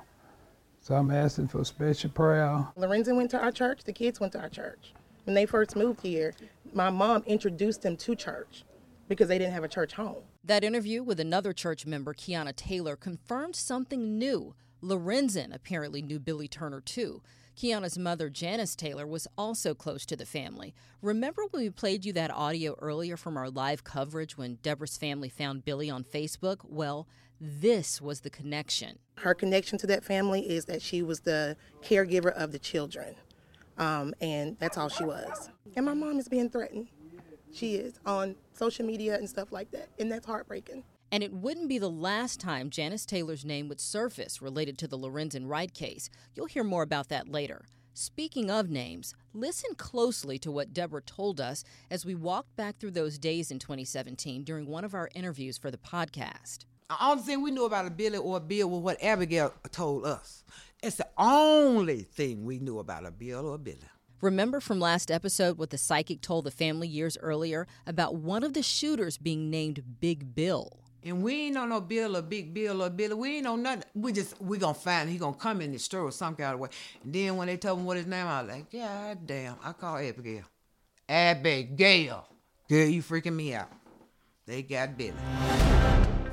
So 0.88 0.94
I'm 0.94 1.10
asking 1.10 1.48
for 1.48 1.62
special 1.66 2.08
prayer. 2.08 2.66
Lorenzen 2.78 3.14
went 3.14 3.30
to 3.32 3.38
our 3.38 3.52
church. 3.52 3.84
The 3.84 3.92
kids 3.92 4.20
went 4.20 4.32
to 4.32 4.40
our 4.40 4.48
church. 4.48 4.94
When 5.24 5.34
they 5.34 5.44
first 5.44 5.76
moved 5.76 6.00
here, 6.00 6.32
my 6.72 6.88
mom 6.88 7.24
introduced 7.26 7.82
them 7.82 7.94
to 7.98 8.16
church 8.16 8.64
because 9.06 9.28
they 9.28 9.36
didn't 9.36 9.52
have 9.52 9.64
a 9.64 9.68
church 9.68 9.92
home. 9.92 10.22
That 10.42 10.64
interview 10.64 11.02
with 11.02 11.20
another 11.20 11.52
church 11.52 11.84
member, 11.84 12.14
Kiana 12.14 12.56
Taylor, 12.56 12.96
confirmed 12.96 13.54
something 13.54 14.16
new. 14.18 14.54
Lorenzen 14.82 15.54
apparently 15.54 16.00
knew 16.00 16.18
Billy 16.18 16.48
Turner 16.48 16.80
too. 16.80 17.20
Kiana's 17.54 17.98
mother, 17.98 18.30
Janice 18.30 18.74
Taylor, 18.74 19.06
was 19.06 19.28
also 19.36 19.74
close 19.74 20.06
to 20.06 20.16
the 20.16 20.24
family. 20.24 20.74
Remember 21.02 21.42
when 21.50 21.64
we 21.64 21.68
played 21.68 22.06
you 22.06 22.14
that 22.14 22.30
audio 22.30 22.74
earlier 22.80 23.18
from 23.18 23.36
our 23.36 23.50
live 23.50 23.84
coverage 23.84 24.38
when 24.38 24.58
Deborah's 24.62 24.96
family 24.96 25.28
found 25.28 25.66
Billy 25.66 25.90
on 25.90 26.02
Facebook? 26.02 26.60
Well, 26.64 27.06
this 27.40 28.00
was 28.00 28.20
the 28.20 28.30
connection. 28.30 28.98
Her 29.18 29.34
connection 29.34 29.78
to 29.78 29.86
that 29.88 30.04
family 30.04 30.48
is 30.48 30.64
that 30.66 30.82
she 30.82 31.02
was 31.02 31.20
the 31.20 31.56
caregiver 31.82 32.32
of 32.32 32.52
the 32.52 32.58
children. 32.58 33.14
Um, 33.76 34.14
and 34.20 34.56
that's 34.58 34.76
all 34.76 34.88
she 34.88 35.04
was. 35.04 35.50
And 35.76 35.86
my 35.86 35.94
mom 35.94 36.18
is 36.18 36.28
being 36.28 36.50
threatened. 36.50 36.88
She 37.52 37.76
is 37.76 37.98
on 38.04 38.36
social 38.52 38.84
media 38.84 39.16
and 39.16 39.28
stuff 39.28 39.52
like 39.52 39.70
that. 39.70 39.88
And 39.98 40.10
that's 40.10 40.26
heartbreaking. 40.26 40.84
And 41.10 41.22
it 41.22 41.32
wouldn't 41.32 41.68
be 41.68 41.78
the 41.78 41.88
last 41.88 42.38
time 42.38 42.68
Janice 42.68 43.06
Taylor's 43.06 43.44
name 43.44 43.68
would 43.68 43.80
surface 43.80 44.42
related 44.42 44.76
to 44.78 44.88
the 44.88 44.98
Lorenzen 44.98 45.48
Wright 45.48 45.72
case. 45.72 46.10
You'll 46.34 46.46
hear 46.46 46.64
more 46.64 46.82
about 46.82 47.08
that 47.08 47.28
later. 47.28 47.64
Speaking 47.94 48.50
of 48.50 48.68
names, 48.68 49.14
listen 49.32 49.74
closely 49.76 50.38
to 50.40 50.52
what 50.52 50.72
Deborah 50.72 51.02
told 51.02 51.40
us 51.40 51.64
as 51.90 52.04
we 52.04 52.14
walked 52.14 52.54
back 52.56 52.76
through 52.76 52.92
those 52.92 53.18
days 53.18 53.50
in 53.50 53.58
2017 53.58 54.44
during 54.44 54.66
one 54.66 54.84
of 54.84 54.94
our 54.94 55.08
interviews 55.14 55.56
for 55.56 55.70
the 55.70 55.78
podcast. 55.78 56.58
The 56.88 56.96
only 57.04 57.22
thing 57.22 57.42
we 57.42 57.50
knew 57.50 57.66
about 57.66 57.86
a 57.86 57.90
Billy 57.90 58.16
or 58.16 58.38
a 58.38 58.40
Bill 58.40 58.70
was 58.70 58.80
what 58.80 59.02
Abigail 59.02 59.52
told 59.70 60.06
us. 60.06 60.42
It's 60.82 60.96
the 60.96 61.06
only 61.18 62.00
thing 62.00 62.46
we 62.46 62.58
knew 62.58 62.78
about 62.78 63.04
a 63.04 63.10
Bill 63.10 63.46
or 63.46 63.56
a 63.56 63.58
Billy. 63.58 63.76
Remember 64.22 64.58
from 64.58 64.80
last 64.80 65.10
episode 65.10 65.58
what 65.58 65.68
the 65.68 65.76
psychic 65.76 66.22
told 66.22 66.46
the 66.46 66.50
family 66.50 66.88
years 66.88 67.18
earlier 67.20 67.66
about 67.86 68.14
one 68.14 68.42
of 68.42 68.54
the 68.54 68.62
shooters 68.62 69.18
being 69.18 69.50
named 69.50 70.00
Big 70.00 70.34
Bill? 70.34 70.80
And 71.04 71.22
we 71.22 71.34
ain't 71.42 71.56
know 71.56 71.66
no 71.66 71.82
Bill 71.82 72.16
or 72.16 72.22
Big 72.22 72.54
Bill 72.54 72.82
or 72.82 72.88
Billy. 72.88 73.12
We 73.12 73.36
ain't 73.36 73.44
know 73.44 73.56
nothing. 73.56 73.84
We 73.94 74.12
just 74.12 74.40
we 74.40 74.56
gonna 74.56 74.72
find 74.72 75.10
him. 75.10 75.12
he 75.12 75.18
gonna 75.18 75.36
come 75.36 75.60
in 75.60 75.72
the 75.72 75.78
store 75.78 76.04
or 76.04 76.12
some 76.12 76.36
kind 76.36 76.54
of 76.54 76.60
way. 76.60 76.70
And 77.04 77.12
then 77.12 77.36
when 77.36 77.48
they 77.48 77.58
told 77.58 77.80
him 77.80 77.84
what 77.84 77.98
his 77.98 78.06
name, 78.06 78.26
I 78.26 78.40
was 78.40 78.50
like, 78.50 78.72
God 78.72 79.26
damn, 79.26 79.56
I 79.62 79.74
call 79.74 79.98
Abigail. 79.98 80.44
Abigail. 81.06 82.26
Girl, 82.66 82.86
you 82.86 83.02
freaking 83.02 83.34
me 83.34 83.52
out. 83.52 83.70
They 84.46 84.62
got 84.62 84.96
Billy. 84.96 85.12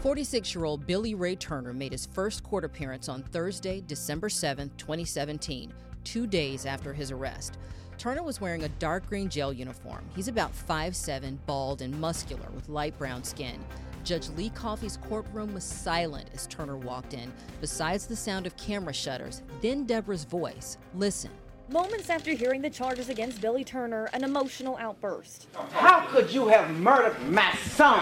46 0.06 0.54
year 0.54 0.66
old 0.66 0.86
Billy 0.86 1.16
Ray 1.16 1.36
Turner 1.36 1.74
made 1.74 1.92
his 1.92 2.06
first 2.06 2.44
court 2.44 2.64
appearance 2.64 3.10
on 3.10 3.24
Thursday, 3.24 3.82
December 3.88 4.30
7, 4.30 4.70
2017, 4.78 5.74
two 6.04 6.28
days 6.28 6.68
after 6.68 6.94
his 6.94 7.10
arrest. 7.10 7.58
Turner 7.98 8.22
was 8.22 8.40
wearing 8.40 8.66
a 8.66 8.70
dark 8.70 9.10
green 9.10 9.30
jail 9.30 9.52
uniform. 9.52 10.06
He's 10.16 10.28
about 10.28 10.54
5'7, 10.54 11.40
bald, 11.48 11.82
and 11.82 12.00
muscular 12.00 12.48
with 12.54 12.70
light 12.70 12.96
brown 13.00 13.24
skin. 13.24 13.60
Judge 14.04 14.30
Lee 14.38 14.52
Coffee's 14.52 14.98
courtroom 15.10 15.56
was 15.56 15.64
silent 15.64 16.30
as 16.36 16.46
Turner 16.46 16.78
walked 16.78 17.16
in, 17.16 17.34
besides 17.60 18.06
the 18.06 18.16
sound 18.16 18.46
of 18.46 18.56
camera 18.58 18.94
shutters, 18.94 19.42
then 19.60 19.88
Deborah's 19.88 20.24
voice. 20.24 20.78
Listen. 20.94 21.32
Moments 21.70 22.12
after 22.12 22.32
hearing 22.32 22.62
the 22.62 22.70
charges 22.70 23.10
against 23.10 23.42
Billy 23.42 23.64
Turner, 23.64 24.08
an 24.14 24.24
emotional 24.24 24.78
outburst. 24.78 25.48
How 25.72 26.06
could 26.06 26.32
you 26.32 26.48
have 26.48 26.70
murdered 26.70 27.20
my 27.32 27.54
son? 27.72 28.00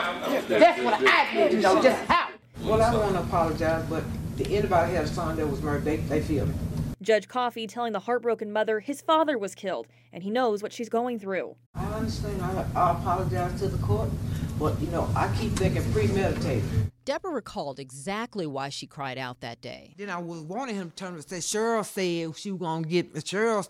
That's 0.50 0.84
what 0.84 0.96
I 1.00 1.34
need 1.34 1.52
to 1.52 1.62
know. 1.62 1.82
Just 1.82 2.04
how? 2.06 2.28
Well, 2.62 2.82
I 2.82 2.92
don't 2.92 3.02
want 3.02 3.16
to 3.16 3.22
apologize, 3.22 3.86
but 3.90 4.04
did 4.36 4.52
anybody 4.52 4.96
have 4.96 5.06
a 5.06 5.08
son 5.08 5.38
that 5.38 5.48
was 5.48 5.62
murdered? 5.62 5.86
They, 5.86 5.96
they 5.96 6.20
feel 6.20 6.50
it. 6.50 6.56
Judge 7.02 7.30
Coffee 7.30 7.66
telling 7.66 7.94
the 7.94 8.00
heartbroken 8.00 8.52
mother 8.52 8.82
his 8.82 9.02
father 9.02 9.38
was 9.38 9.56
killed 9.56 9.88
and 10.12 10.24
he 10.24 10.30
knows 10.30 10.62
what 10.62 10.74
she's 10.74 10.90
going 10.90 11.18
through. 11.18 11.56
I 11.74 11.86
understand. 11.86 12.42
I, 12.42 12.66
I 12.76 12.92
apologize 12.92 13.60
to 13.62 13.70
the 13.70 13.82
court, 13.86 14.10
but 14.60 14.80
you 14.82 14.88
know, 14.88 15.10
I 15.16 15.34
keep 15.40 15.54
thinking 15.54 15.90
premeditated. 15.94 16.64
Deborah 17.06 17.32
recalled 17.32 17.80
exactly 17.80 18.48
why 18.48 18.70
she 18.70 18.88
cried 18.88 19.18
out 19.18 19.42
that 19.42 19.62
day. 19.62 19.94
Then 19.98 20.10
I 20.10 20.18
was 20.18 20.40
wanting 20.42 20.76
him 20.76 20.90
to 20.90 20.96
turn 20.96 21.14
and 21.14 21.28
say, 21.28 21.38
Cheryl 21.38 21.86
said 21.86 22.38
she 22.38 22.52
was 22.52 22.60
going 22.60 22.84
to 22.84 22.90
get 22.90 23.14
Cheryl. 23.14 23.68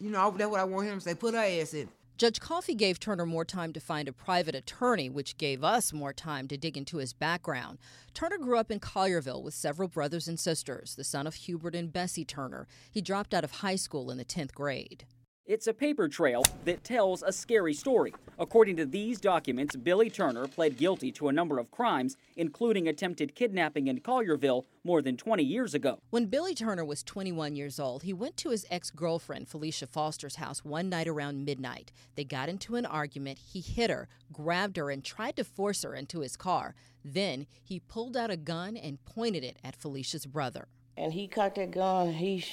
You 0.00 0.10
know, 0.10 0.30
that's 0.30 0.48
what 0.48 0.60
I 0.60 0.64
want 0.64 0.86
him 0.86 0.98
to 0.98 1.00
say. 1.00 1.14
Put 1.14 1.34
her 1.34 1.40
ass 1.40 1.74
in. 1.74 1.88
Judge 2.16 2.40
Coffee 2.40 2.74
gave 2.74 2.98
Turner 2.98 3.26
more 3.26 3.44
time 3.44 3.72
to 3.72 3.78
find 3.78 4.08
a 4.08 4.12
private 4.12 4.56
attorney, 4.56 5.08
which 5.08 5.38
gave 5.38 5.62
us 5.62 5.92
more 5.92 6.12
time 6.12 6.48
to 6.48 6.56
dig 6.56 6.76
into 6.76 6.96
his 6.96 7.12
background. 7.12 7.78
Turner 8.12 8.38
grew 8.38 8.58
up 8.58 8.72
in 8.72 8.80
Collierville 8.80 9.42
with 9.42 9.54
several 9.54 9.88
brothers 9.88 10.26
and 10.26 10.38
sisters, 10.38 10.96
the 10.96 11.04
son 11.04 11.28
of 11.28 11.34
Hubert 11.34 11.76
and 11.76 11.92
Bessie 11.92 12.24
Turner. 12.24 12.66
He 12.90 13.00
dropped 13.00 13.34
out 13.34 13.44
of 13.44 13.52
high 13.52 13.76
school 13.76 14.10
in 14.10 14.18
the 14.18 14.24
10th 14.24 14.52
grade. 14.52 15.06
It's 15.48 15.66
a 15.66 15.72
paper 15.72 16.08
trail 16.08 16.44
that 16.66 16.84
tells 16.84 17.22
a 17.22 17.32
scary 17.32 17.72
story. 17.72 18.12
According 18.38 18.76
to 18.76 18.84
these 18.84 19.18
documents, 19.18 19.76
Billy 19.76 20.10
Turner 20.10 20.46
pled 20.46 20.76
guilty 20.76 21.10
to 21.12 21.28
a 21.28 21.32
number 21.32 21.58
of 21.58 21.70
crimes, 21.70 22.18
including 22.36 22.86
attempted 22.86 23.34
kidnapping 23.34 23.86
in 23.86 24.00
Collierville 24.00 24.66
more 24.84 25.00
than 25.00 25.16
20 25.16 25.42
years 25.42 25.72
ago. 25.72 26.00
When 26.10 26.26
Billy 26.26 26.54
Turner 26.54 26.84
was 26.84 27.02
21 27.02 27.56
years 27.56 27.80
old, 27.80 28.02
he 28.02 28.12
went 28.12 28.36
to 28.36 28.50
his 28.50 28.66
ex 28.70 28.90
girlfriend, 28.90 29.48
Felicia 29.48 29.86
Foster's 29.86 30.36
house 30.36 30.66
one 30.66 30.90
night 30.90 31.08
around 31.08 31.46
midnight. 31.46 31.92
They 32.14 32.24
got 32.24 32.50
into 32.50 32.76
an 32.76 32.84
argument. 32.84 33.38
He 33.38 33.62
hit 33.62 33.88
her, 33.88 34.06
grabbed 34.30 34.76
her, 34.76 34.90
and 34.90 35.02
tried 35.02 35.36
to 35.36 35.44
force 35.44 35.82
her 35.82 35.94
into 35.94 36.20
his 36.20 36.36
car. 36.36 36.74
Then 37.02 37.46
he 37.64 37.80
pulled 37.80 38.18
out 38.18 38.30
a 38.30 38.36
gun 38.36 38.76
and 38.76 39.02
pointed 39.06 39.44
it 39.44 39.56
at 39.64 39.76
Felicia's 39.76 40.26
brother. 40.26 40.68
And 40.94 41.14
he 41.14 41.26
cocked 41.26 41.56
that 41.56 41.70
gun, 41.70 42.12
he 42.12 42.44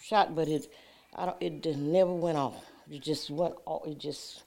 shot, 0.00 0.36
but 0.36 0.46
it 0.46 0.68
I 1.14 1.26
don't, 1.26 1.36
it 1.40 1.62
just 1.62 1.78
never 1.78 2.12
went 2.12 2.38
off. 2.38 2.64
It 2.90 3.02
just 3.02 3.30
went 3.30 3.54
off. 3.66 3.86
It 3.86 3.98
just, 3.98 4.42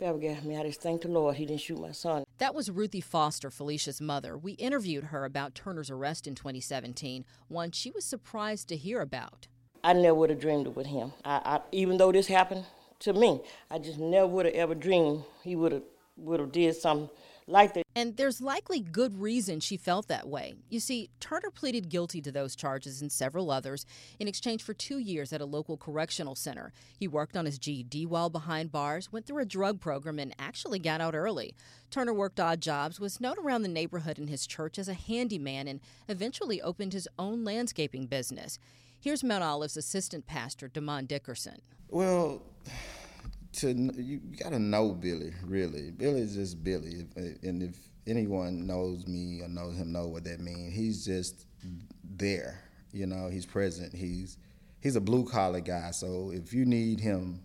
Abigail, 0.00 0.36
I 0.40 0.46
mean, 0.46 0.58
I 0.58 0.64
just 0.64 0.80
thank 0.80 1.02
the 1.02 1.08
Lord 1.08 1.36
he 1.36 1.46
didn't 1.46 1.60
shoot 1.60 1.80
my 1.80 1.92
son. 1.92 2.24
That 2.38 2.54
was 2.54 2.70
Ruthie 2.70 3.00
Foster, 3.00 3.50
Felicia's 3.50 4.00
mother. 4.00 4.36
We 4.36 4.52
interviewed 4.52 5.04
her 5.04 5.24
about 5.24 5.54
Turner's 5.54 5.90
arrest 5.90 6.26
in 6.26 6.34
2017, 6.34 7.24
one 7.48 7.70
she 7.72 7.90
was 7.90 8.04
surprised 8.04 8.68
to 8.68 8.76
hear 8.76 9.00
about. 9.00 9.48
I 9.82 9.92
never 9.92 10.14
would 10.14 10.30
have 10.30 10.40
dreamed 10.40 10.66
it 10.66 10.76
with 10.76 10.86
him. 10.86 11.12
I, 11.24 11.40
I, 11.44 11.60
even 11.72 11.98
though 11.98 12.12
this 12.12 12.26
happened 12.26 12.64
to 13.00 13.12
me, 13.12 13.42
I 13.70 13.78
just 13.78 13.98
never 13.98 14.26
would 14.26 14.46
have 14.46 14.54
ever 14.54 14.74
dreamed 14.74 15.24
he 15.42 15.56
would 15.56 15.72
have 15.72 15.82
would 16.16 16.38
have 16.38 16.52
did 16.52 16.76
something 16.76 17.10
like 17.46 17.74
that. 17.74 17.84
And 17.96 18.16
there's 18.16 18.40
likely 18.40 18.80
good 18.80 19.20
reason 19.20 19.60
she 19.60 19.76
felt 19.76 20.08
that 20.08 20.28
way. 20.28 20.54
You 20.68 20.80
see, 20.80 21.10
Turner 21.20 21.50
pleaded 21.50 21.88
guilty 21.88 22.20
to 22.22 22.32
those 22.32 22.56
charges 22.56 23.00
and 23.00 23.12
several 23.12 23.50
others 23.50 23.86
in 24.18 24.26
exchange 24.26 24.62
for 24.62 24.74
two 24.74 24.98
years 24.98 25.32
at 25.32 25.40
a 25.40 25.46
local 25.46 25.76
correctional 25.76 26.34
center. 26.34 26.72
He 26.98 27.06
worked 27.06 27.36
on 27.36 27.46
his 27.46 27.58
GED 27.58 28.06
while 28.06 28.30
behind 28.30 28.72
bars, 28.72 29.12
went 29.12 29.26
through 29.26 29.42
a 29.42 29.46
drug 29.46 29.80
program, 29.80 30.18
and 30.18 30.34
actually 30.38 30.78
got 30.78 31.00
out 31.00 31.14
early. 31.14 31.54
Turner 31.90 32.14
worked 32.14 32.40
odd 32.40 32.60
jobs, 32.60 32.98
was 32.98 33.20
known 33.20 33.36
around 33.38 33.62
the 33.62 33.68
neighborhood 33.68 34.18
and 34.18 34.28
his 34.28 34.46
church 34.46 34.78
as 34.78 34.88
a 34.88 34.94
handyman, 34.94 35.68
and 35.68 35.80
eventually 36.08 36.60
opened 36.60 36.92
his 36.92 37.08
own 37.18 37.44
landscaping 37.44 38.06
business. 38.06 38.58
Here's 38.98 39.22
Mount 39.22 39.44
Olive's 39.44 39.76
assistant 39.76 40.26
pastor, 40.26 40.68
Demond 40.68 41.08
Dickerson. 41.08 41.60
Well, 41.90 42.42
to 43.54 43.72
you 43.72 44.18
got 44.42 44.50
to 44.50 44.58
know 44.58 44.92
Billy 44.92 45.32
really. 45.44 45.90
Billy's 45.90 46.34
just 46.34 46.62
Billy, 46.62 47.06
and 47.16 47.62
if 47.62 47.76
anyone 48.06 48.66
knows 48.66 49.06
me 49.06 49.40
or 49.42 49.48
knows 49.48 49.76
him, 49.76 49.92
know 49.92 50.06
what 50.06 50.24
that 50.24 50.40
means. 50.40 50.74
He's 50.74 51.04
just 51.04 51.46
there. 52.04 52.60
You 52.92 53.06
know, 53.06 53.28
he's 53.28 53.46
present. 53.46 53.94
He's 53.94 54.38
he's 54.80 54.96
a 54.96 55.00
blue 55.00 55.24
collar 55.24 55.60
guy. 55.60 55.90
So 55.90 56.30
if 56.32 56.52
you 56.52 56.64
need 56.64 57.00
him, 57.00 57.42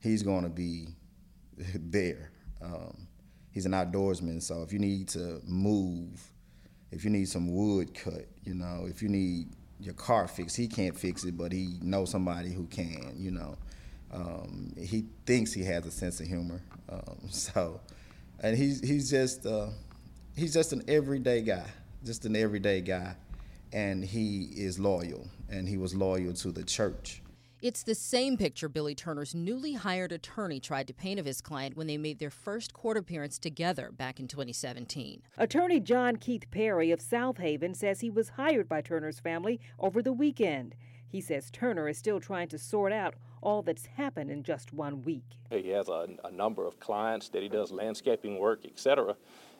he's 0.00 0.22
to 0.22 0.48
be 0.48 0.88
there. 1.74 2.30
Um, 2.62 3.08
he's 3.50 3.66
an 3.66 3.72
outdoorsman. 3.72 4.42
So 4.42 4.62
if 4.62 4.72
you 4.72 4.78
need 4.78 5.08
to 5.08 5.40
move, 5.44 6.22
if 6.90 7.04
you 7.04 7.10
need 7.10 7.28
some 7.28 7.52
wood 7.52 7.94
cut, 7.94 8.26
you 8.44 8.54
know, 8.54 8.86
if 8.88 9.02
you 9.02 9.08
need 9.08 9.48
your 9.80 9.94
car 9.94 10.28
fixed, 10.28 10.56
he 10.56 10.68
can't 10.68 10.96
fix 10.96 11.24
it, 11.24 11.36
but 11.36 11.52
he 11.52 11.78
knows 11.82 12.10
somebody 12.10 12.52
who 12.52 12.66
can. 12.66 13.14
You 13.16 13.32
know. 13.32 13.56
Um, 14.14 14.72
he 14.78 15.06
thinks 15.26 15.52
he 15.52 15.64
has 15.64 15.84
a 15.84 15.90
sense 15.90 16.20
of 16.20 16.26
humor. 16.26 16.62
Um, 16.88 17.18
so, 17.30 17.80
and 18.40 18.56
he's 18.56 18.80
he's 18.80 19.10
just 19.10 19.44
uh, 19.44 19.68
he's 20.36 20.54
just 20.54 20.72
an 20.72 20.82
everyday 20.88 21.42
guy, 21.42 21.66
just 22.04 22.24
an 22.24 22.36
everyday 22.36 22.80
guy, 22.80 23.16
and 23.72 24.04
he 24.04 24.50
is 24.54 24.78
loyal, 24.78 25.28
and 25.48 25.68
he 25.68 25.76
was 25.76 25.94
loyal 25.94 26.32
to 26.34 26.52
the 26.52 26.62
church. 26.62 27.20
It's 27.64 27.82
the 27.82 27.94
same 27.94 28.36
picture 28.36 28.68
Billy 28.68 28.94
Turner's 28.94 29.34
newly 29.34 29.72
hired 29.72 30.12
attorney 30.12 30.60
tried 30.60 30.86
to 30.88 30.92
paint 30.92 31.18
of 31.18 31.24
his 31.24 31.40
client 31.40 31.78
when 31.78 31.86
they 31.86 31.96
made 31.96 32.18
their 32.18 32.28
first 32.28 32.74
court 32.74 32.98
appearance 32.98 33.38
together 33.38 33.90
back 33.90 34.20
in 34.20 34.28
2017. 34.28 35.22
Attorney 35.38 35.80
John 35.80 36.16
Keith 36.16 36.44
Perry 36.50 36.90
of 36.90 37.00
Southaven 37.00 37.74
says 37.74 38.00
he 38.00 38.10
was 38.10 38.28
hired 38.28 38.68
by 38.68 38.82
Turner's 38.82 39.18
family 39.18 39.60
over 39.78 40.02
the 40.02 40.12
weekend. 40.12 40.74
He 41.08 41.22
says 41.22 41.50
Turner 41.50 41.88
is 41.88 41.96
still 41.96 42.20
trying 42.20 42.48
to 42.48 42.58
sort 42.58 42.92
out 42.92 43.14
all 43.44 43.62
that's 43.62 43.86
happened 43.86 44.30
in 44.30 44.42
just 44.42 44.72
one 44.72 45.02
week. 45.02 45.24
He 45.50 45.68
has 45.70 45.88
a, 45.88 46.08
a 46.24 46.32
number 46.32 46.66
of 46.66 46.80
clients 46.80 47.28
that 47.30 47.42
he 47.42 47.48
does 47.48 47.70
landscaping 47.70 48.38
work, 48.38 48.64
etc. 48.64 49.16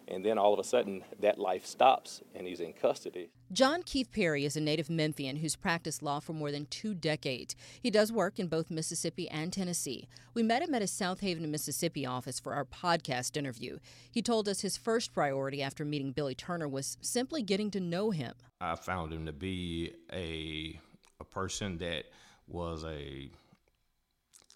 And 0.06 0.24
then 0.24 0.36
all 0.36 0.52
of 0.52 0.58
a 0.58 0.64
sudden, 0.64 1.02
that 1.20 1.38
life 1.38 1.64
stops 1.64 2.22
and 2.34 2.46
he's 2.46 2.60
in 2.60 2.74
custody. 2.74 3.30
John 3.52 3.82
Keith 3.82 4.10
Perry 4.12 4.44
is 4.44 4.56
a 4.56 4.60
native 4.60 4.90
Memphian 4.90 5.36
who's 5.36 5.56
practiced 5.56 6.02
law 6.02 6.20
for 6.20 6.32
more 6.34 6.50
than 6.50 6.66
two 6.66 6.94
decades. 6.94 7.56
He 7.80 7.90
does 7.90 8.12
work 8.12 8.38
in 8.38 8.48
both 8.48 8.70
Mississippi 8.70 9.28
and 9.30 9.52
Tennessee. 9.52 10.08
We 10.34 10.42
met 10.42 10.62
him 10.62 10.74
at 10.74 10.82
his 10.82 10.90
Southaven, 10.90 11.48
Mississippi 11.48 12.04
office 12.04 12.38
for 12.38 12.52
our 12.52 12.64
podcast 12.64 13.36
interview. 13.36 13.78
He 14.10 14.20
told 14.20 14.48
us 14.48 14.60
his 14.60 14.76
first 14.76 15.14
priority 15.14 15.62
after 15.62 15.84
meeting 15.84 16.12
Billy 16.12 16.34
Turner 16.34 16.68
was 16.68 16.98
simply 17.00 17.42
getting 17.42 17.70
to 17.70 17.80
know 17.80 18.10
him. 18.10 18.34
I 18.60 18.76
found 18.76 19.12
him 19.12 19.24
to 19.26 19.32
be 19.32 19.92
a 20.12 20.80
a 21.20 21.24
person 21.24 21.78
that 21.78 22.04
was 22.46 22.84
a 22.84 23.30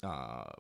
uh, 0.03 0.51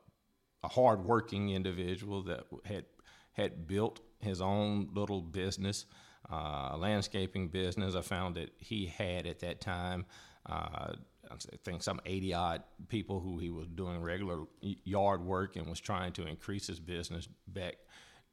a 0.62 0.68
hardworking 0.68 1.50
individual 1.50 2.22
that 2.24 2.44
had 2.64 2.84
had 3.32 3.66
built 3.68 4.00
his 4.18 4.40
own 4.40 4.88
little 4.92 5.22
business, 5.22 5.86
uh, 6.30 6.76
landscaping 6.76 7.48
business. 7.48 7.94
I 7.94 8.00
found 8.00 8.34
that 8.34 8.50
he 8.58 8.86
had 8.86 9.26
at 9.26 9.38
that 9.40 9.60
time, 9.60 10.06
uh, 10.46 10.94
I 11.30 11.36
think 11.64 11.82
some 11.84 12.00
80 12.04 12.34
odd 12.34 12.62
people 12.88 13.20
who 13.20 13.38
he 13.38 13.50
was 13.50 13.68
doing 13.68 14.00
regular 14.00 14.40
yard 14.60 15.24
work 15.24 15.54
and 15.54 15.68
was 15.68 15.78
trying 15.78 16.12
to 16.14 16.26
increase 16.26 16.66
his 16.66 16.80
business 16.80 17.28
back 17.46 17.76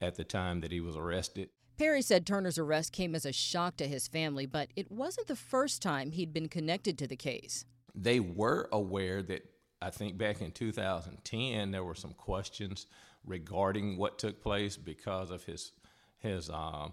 at 0.01 0.15
the 0.15 0.23
time 0.23 0.61
that 0.61 0.71
he 0.71 0.81
was 0.81 0.95
arrested. 0.95 1.49
Perry 1.77 2.01
said 2.01 2.25
Turner's 2.25 2.57
arrest 2.57 2.93
came 2.93 3.13
as 3.15 3.25
a 3.25 3.33
shock 3.33 3.75
to 3.77 3.87
his 3.87 4.07
family, 4.07 4.45
but 4.45 4.69
it 4.75 4.91
wasn't 4.91 5.27
the 5.27 5.35
first 5.35 5.81
time 5.81 6.11
he'd 6.11 6.33
been 6.33 6.47
connected 6.47 6.97
to 6.97 7.07
the 7.07 7.17
case. 7.17 7.65
They 7.93 8.19
were 8.19 8.69
aware 8.71 9.21
that 9.23 9.43
I 9.85 9.91
think 9.91 10.17
back 10.17 10.41
in 10.41 10.51
2010 10.51 11.69
there 11.69 11.83
were 11.83 11.93
some 11.93 12.13
questions 12.13 12.87
regarding 13.23 13.97
what 13.97 14.17
took 14.17 14.41
place 14.41 14.77
because 14.77 15.29
of 15.29 15.43
his 15.43 15.73
his 16.17 16.49
uh, 16.49 16.87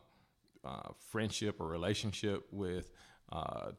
uh, 0.63 0.89
friendship 1.09 1.59
or 1.59 1.69
relationship 1.69 2.47
with 2.53 2.91
uh, 3.31 3.71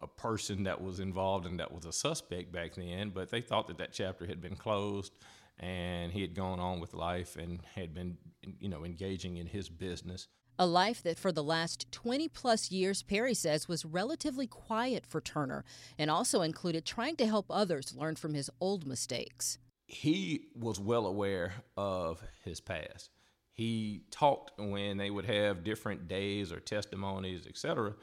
a 0.00 0.06
person 0.06 0.62
that 0.64 0.80
was 0.80 1.00
involved 1.00 1.46
and 1.46 1.58
that 1.58 1.72
was 1.72 1.84
a 1.84 1.92
suspect 1.92 2.52
back 2.52 2.74
then, 2.76 3.10
but 3.10 3.28
they 3.28 3.40
thought 3.40 3.66
that 3.66 3.78
that 3.78 3.92
chapter 3.92 4.24
had 4.24 4.40
been 4.40 4.54
closed 4.54 5.12
and 5.58 6.12
he 6.12 6.20
had 6.20 6.34
gone 6.34 6.60
on 6.60 6.78
with 6.78 6.94
life 6.94 7.36
and 7.36 7.60
had 7.74 7.92
been, 7.92 8.16
you 8.60 8.68
know, 8.68 8.84
engaging 8.84 9.36
in 9.36 9.46
his 9.46 9.68
business. 9.68 10.28
A 10.58 10.66
life 10.66 11.02
that 11.02 11.18
for 11.18 11.32
the 11.32 11.42
last 11.42 11.90
20 11.90 12.28
plus 12.28 12.70
years, 12.70 13.02
Perry 13.02 13.34
says, 13.34 13.66
was 13.66 13.84
relatively 13.84 14.46
quiet 14.46 15.04
for 15.04 15.20
Turner 15.20 15.64
and 15.98 16.10
also 16.10 16.42
included 16.42 16.84
trying 16.84 17.16
to 17.16 17.26
help 17.26 17.46
others 17.50 17.94
learn 17.96 18.14
from 18.14 18.34
his 18.34 18.50
old 18.60 18.86
mistakes. 18.86 19.58
He 19.86 20.46
was 20.54 20.78
well 20.78 21.06
aware 21.06 21.54
of 21.76 22.22
his 22.44 22.60
past. 22.60 23.10
He 23.52 24.02
talked 24.12 24.52
when 24.58 24.96
they 24.96 25.10
would 25.10 25.24
have 25.24 25.64
different 25.64 26.06
days 26.06 26.52
or 26.52 26.60
testimonies, 26.60 27.46
etc., 27.46 27.94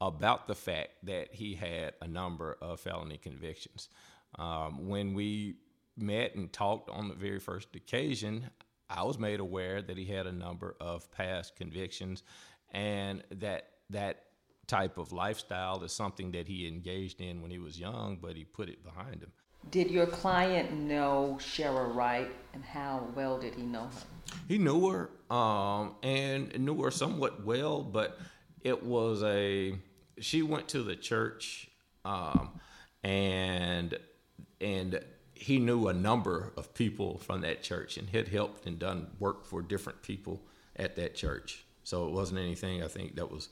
about 0.00 0.48
the 0.48 0.54
fact 0.54 0.90
that 1.04 1.32
he 1.32 1.54
had 1.54 1.94
a 2.00 2.08
number 2.08 2.56
of 2.60 2.80
felony 2.80 3.18
convictions. 3.18 3.88
Um, 4.38 4.88
when 4.88 5.14
we 5.14 5.56
met 5.96 6.34
and 6.34 6.52
talked 6.52 6.90
on 6.90 7.08
the 7.08 7.14
very 7.14 7.38
first 7.38 7.74
occasion, 7.76 8.50
I 8.90 9.04
was 9.04 9.18
made 9.18 9.40
aware 9.40 9.80
that 9.80 9.96
he 9.96 10.04
had 10.04 10.26
a 10.26 10.32
number 10.32 10.76
of 10.80 11.10
past 11.12 11.56
convictions 11.56 12.24
and 12.72 13.22
that 13.30 13.68
that 13.90 14.24
type 14.66 14.98
of 14.98 15.12
lifestyle 15.12 15.82
is 15.82 15.92
something 15.92 16.32
that 16.32 16.46
he 16.46 16.66
engaged 16.66 17.20
in 17.20 17.42
when 17.42 17.50
he 17.50 17.58
was 17.58 17.78
young, 17.78 18.18
but 18.20 18.36
he 18.36 18.44
put 18.44 18.68
it 18.68 18.84
behind 18.84 19.22
him. 19.22 19.32
Did 19.70 19.90
your 19.90 20.06
client 20.06 20.72
know 20.72 21.36
Sherra 21.38 21.94
Wright 21.94 22.30
and 22.54 22.64
how 22.64 23.06
well 23.14 23.38
did 23.38 23.54
he 23.54 23.62
know 23.62 23.84
her? 23.84 24.34
He 24.48 24.58
knew 24.58 24.88
her 24.90 25.10
um, 25.34 25.96
and 26.02 26.58
knew 26.58 26.82
her 26.82 26.90
somewhat 26.90 27.44
well, 27.44 27.82
but 27.82 28.18
it 28.62 28.82
was 28.82 29.22
a 29.22 29.74
she 30.18 30.42
went 30.42 30.68
to 30.68 30.82
the 30.82 30.96
church 30.96 31.68
um, 32.04 32.60
and 33.02 33.98
and 34.60 35.00
he 35.40 35.58
knew 35.58 35.88
a 35.88 35.94
number 35.94 36.52
of 36.58 36.74
people 36.74 37.16
from 37.18 37.40
that 37.40 37.62
church 37.62 37.96
and 37.96 38.10
had 38.10 38.28
helped 38.28 38.66
and 38.66 38.78
done 38.78 39.06
work 39.18 39.46
for 39.46 39.62
different 39.62 40.02
people 40.02 40.42
at 40.76 40.96
that 40.96 41.14
church. 41.14 41.64
So 41.82 42.06
it 42.06 42.12
wasn't 42.12 42.40
anything 42.40 42.82
I 42.82 42.88
think 42.88 43.16
that 43.16 43.30
was 43.30 43.48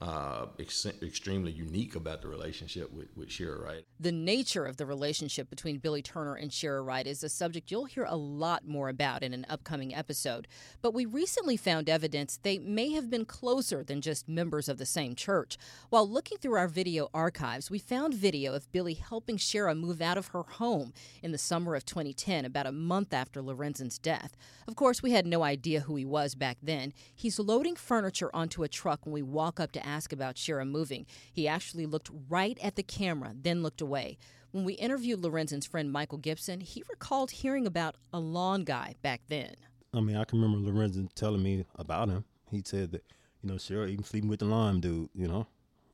uh, 0.00 0.46
ex- 0.58 0.86
extremely 1.02 1.52
unique 1.52 1.94
about 1.94 2.22
the 2.22 2.28
relationship 2.28 2.90
with, 2.90 3.08
with 3.16 3.28
Sherra 3.28 3.62
Wright. 3.62 3.84
The 3.98 4.12
nature 4.12 4.64
of 4.64 4.78
the 4.78 4.86
relationship 4.86 5.50
between 5.50 5.76
Billy 5.76 6.00
Turner 6.00 6.34
and 6.34 6.50
Sherra 6.50 6.84
Wright 6.84 7.06
is 7.06 7.22
a 7.22 7.28
subject 7.28 7.70
you'll 7.70 7.84
hear 7.84 8.06
a 8.08 8.16
lot 8.16 8.66
more 8.66 8.88
about 8.88 9.22
in 9.22 9.34
an 9.34 9.44
upcoming 9.50 9.94
episode. 9.94 10.48
But 10.80 10.94
we 10.94 11.04
recently 11.04 11.58
found 11.58 11.90
evidence 11.90 12.38
they 12.42 12.58
may 12.58 12.92
have 12.92 13.10
been 13.10 13.26
closer 13.26 13.84
than 13.84 14.00
just 14.00 14.26
members 14.26 14.70
of 14.70 14.78
the 14.78 14.86
same 14.86 15.14
church. 15.14 15.58
While 15.90 16.08
looking 16.08 16.38
through 16.38 16.56
our 16.56 16.68
video 16.68 17.10
archives, 17.12 17.70
we 17.70 17.78
found 17.78 18.14
video 18.14 18.54
of 18.54 18.72
Billy 18.72 18.94
helping 18.94 19.36
Sherra 19.36 19.78
move 19.78 20.00
out 20.00 20.16
of 20.16 20.28
her 20.28 20.44
home 20.44 20.94
in 21.22 21.32
the 21.32 21.38
summer 21.38 21.74
of 21.74 21.84
2010, 21.84 22.46
about 22.46 22.66
a 22.66 22.72
month 22.72 23.12
after 23.12 23.42
Lorenzen's 23.42 23.98
death. 23.98 24.34
Of 24.66 24.76
course, 24.76 25.02
we 25.02 25.10
had 25.10 25.26
no 25.26 25.42
idea 25.42 25.80
who 25.80 25.96
he 25.96 26.06
was 26.06 26.34
back 26.34 26.56
then. 26.62 26.94
He's 27.14 27.38
loading 27.38 27.76
furniture 27.76 28.30
onto 28.32 28.62
a 28.62 28.68
truck 28.68 29.04
when 29.04 29.12
we 29.12 29.22
walk 29.22 29.60
up 29.60 29.72
to 29.72 29.86
ask 29.90 30.12
about 30.12 30.36
Sherra 30.36 30.68
moving. 30.68 31.06
He 31.32 31.48
actually 31.48 31.86
looked 31.86 32.10
right 32.28 32.58
at 32.62 32.76
the 32.76 32.82
camera, 32.82 33.32
then 33.34 33.62
looked 33.62 33.80
away. 33.80 34.18
When 34.52 34.64
we 34.64 34.74
interviewed 34.74 35.20
Lorenzen's 35.20 35.66
friend 35.66 35.92
Michael 35.92 36.18
Gibson, 36.18 36.60
he 36.60 36.82
recalled 36.88 37.30
hearing 37.30 37.66
about 37.66 37.96
a 38.12 38.18
lawn 38.18 38.64
guy 38.64 38.96
back 39.02 39.22
then. 39.28 39.54
I 39.94 40.00
mean, 40.00 40.16
I 40.16 40.24
can 40.24 40.40
remember 40.40 40.70
Lorenzen 40.70 41.08
telling 41.14 41.42
me 41.42 41.64
about 41.76 42.08
him. 42.08 42.24
He 42.50 42.62
said 42.64 42.92
that, 42.92 43.04
you 43.42 43.48
know, 43.48 43.56
Sherra 43.56 43.88
even 43.88 44.04
sleeping 44.04 44.28
with 44.28 44.40
the 44.40 44.46
lawn 44.46 44.80
dude, 44.80 45.10
you 45.14 45.28
know. 45.28 45.46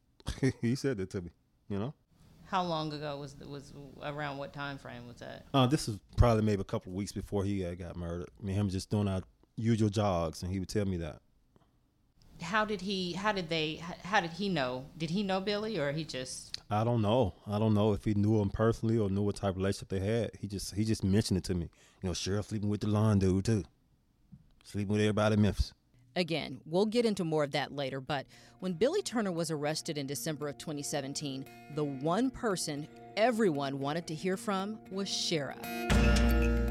he 0.60 0.74
said 0.74 0.96
that 0.98 1.10
to 1.10 1.22
me, 1.22 1.30
you 1.68 1.78
know. 1.78 1.94
How 2.46 2.62
long 2.62 2.92
ago 2.92 3.18
was 3.18 3.34
was 3.44 3.72
around 4.02 4.38
what 4.38 4.52
time 4.52 4.78
frame 4.78 5.06
was 5.06 5.16
that? 5.16 5.46
Uh, 5.52 5.66
this 5.66 5.88
was 5.88 5.98
probably 6.16 6.44
maybe 6.44 6.60
a 6.60 6.64
couple 6.64 6.92
of 6.92 6.96
weeks 6.96 7.12
before 7.12 7.44
he 7.44 7.64
uh, 7.66 7.74
got 7.74 7.96
murdered. 7.96 8.28
I 8.40 8.46
mean, 8.46 8.54
him 8.54 8.68
just 8.68 8.88
doing 8.88 9.08
our 9.08 9.22
usual 9.56 9.88
jogs, 9.88 10.42
and 10.42 10.52
he 10.52 10.60
would 10.60 10.68
tell 10.68 10.84
me 10.84 10.96
that 10.98 11.20
how 12.40 12.64
did 12.64 12.80
he 12.80 13.12
how 13.12 13.32
did 13.32 13.48
they 13.48 13.82
how 14.04 14.20
did 14.20 14.32
he 14.32 14.48
know? 14.48 14.86
Did 14.96 15.10
he 15.10 15.22
know 15.22 15.40
billy 15.40 15.78
or 15.78 15.92
he 15.92 16.04
just 16.04 16.56
i 16.70 16.84
don't 16.84 17.02
know. 17.02 17.34
I 17.46 17.58
don't 17.58 17.74
know 17.74 17.92
if 17.92 18.04
he 18.04 18.14
knew 18.14 18.40
him 18.40 18.50
personally 18.50 18.98
or 18.98 19.08
knew 19.08 19.22
what 19.22 19.36
type 19.36 19.50
of 19.50 19.56
relationship 19.58 19.88
they 19.88 20.00
had. 20.00 20.30
He 20.40 20.46
just 20.46 20.74
he 20.74 20.84
just 20.84 21.04
mentioned 21.04 21.38
it 21.38 21.44
to 21.44 21.54
me. 21.54 21.70
You 22.02 22.08
know 22.08 22.14
sheriff 22.14 22.46
sleeping 22.46 22.68
with 22.68 22.80
the 22.80 22.88
lawn 22.88 23.18
dude 23.18 23.44
too. 23.44 23.64
Sleeping 24.64 24.92
with 24.92 25.00
everybody 25.00 25.34
in 25.34 25.42
memphis. 25.42 25.72
Again, 26.16 26.60
we'll 26.64 26.86
get 26.86 27.04
into 27.04 27.24
more 27.24 27.44
of 27.44 27.52
that 27.52 27.72
later, 27.72 28.00
but 28.00 28.24
when 28.60 28.72
Billy 28.72 29.02
Turner 29.02 29.30
was 29.30 29.50
arrested 29.50 29.98
in 29.98 30.06
December 30.06 30.48
of 30.48 30.56
2017, 30.56 31.44
the 31.74 31.84
one 31.84 32.30
person 32.30 32.88
everyone 33.18 33.78
wanted 33.80 34.06
to 34.06 34.14
hear 34.14 34.38
from 34.38 34.78
was 34.90 35.08
Sherra. 35.08 35.56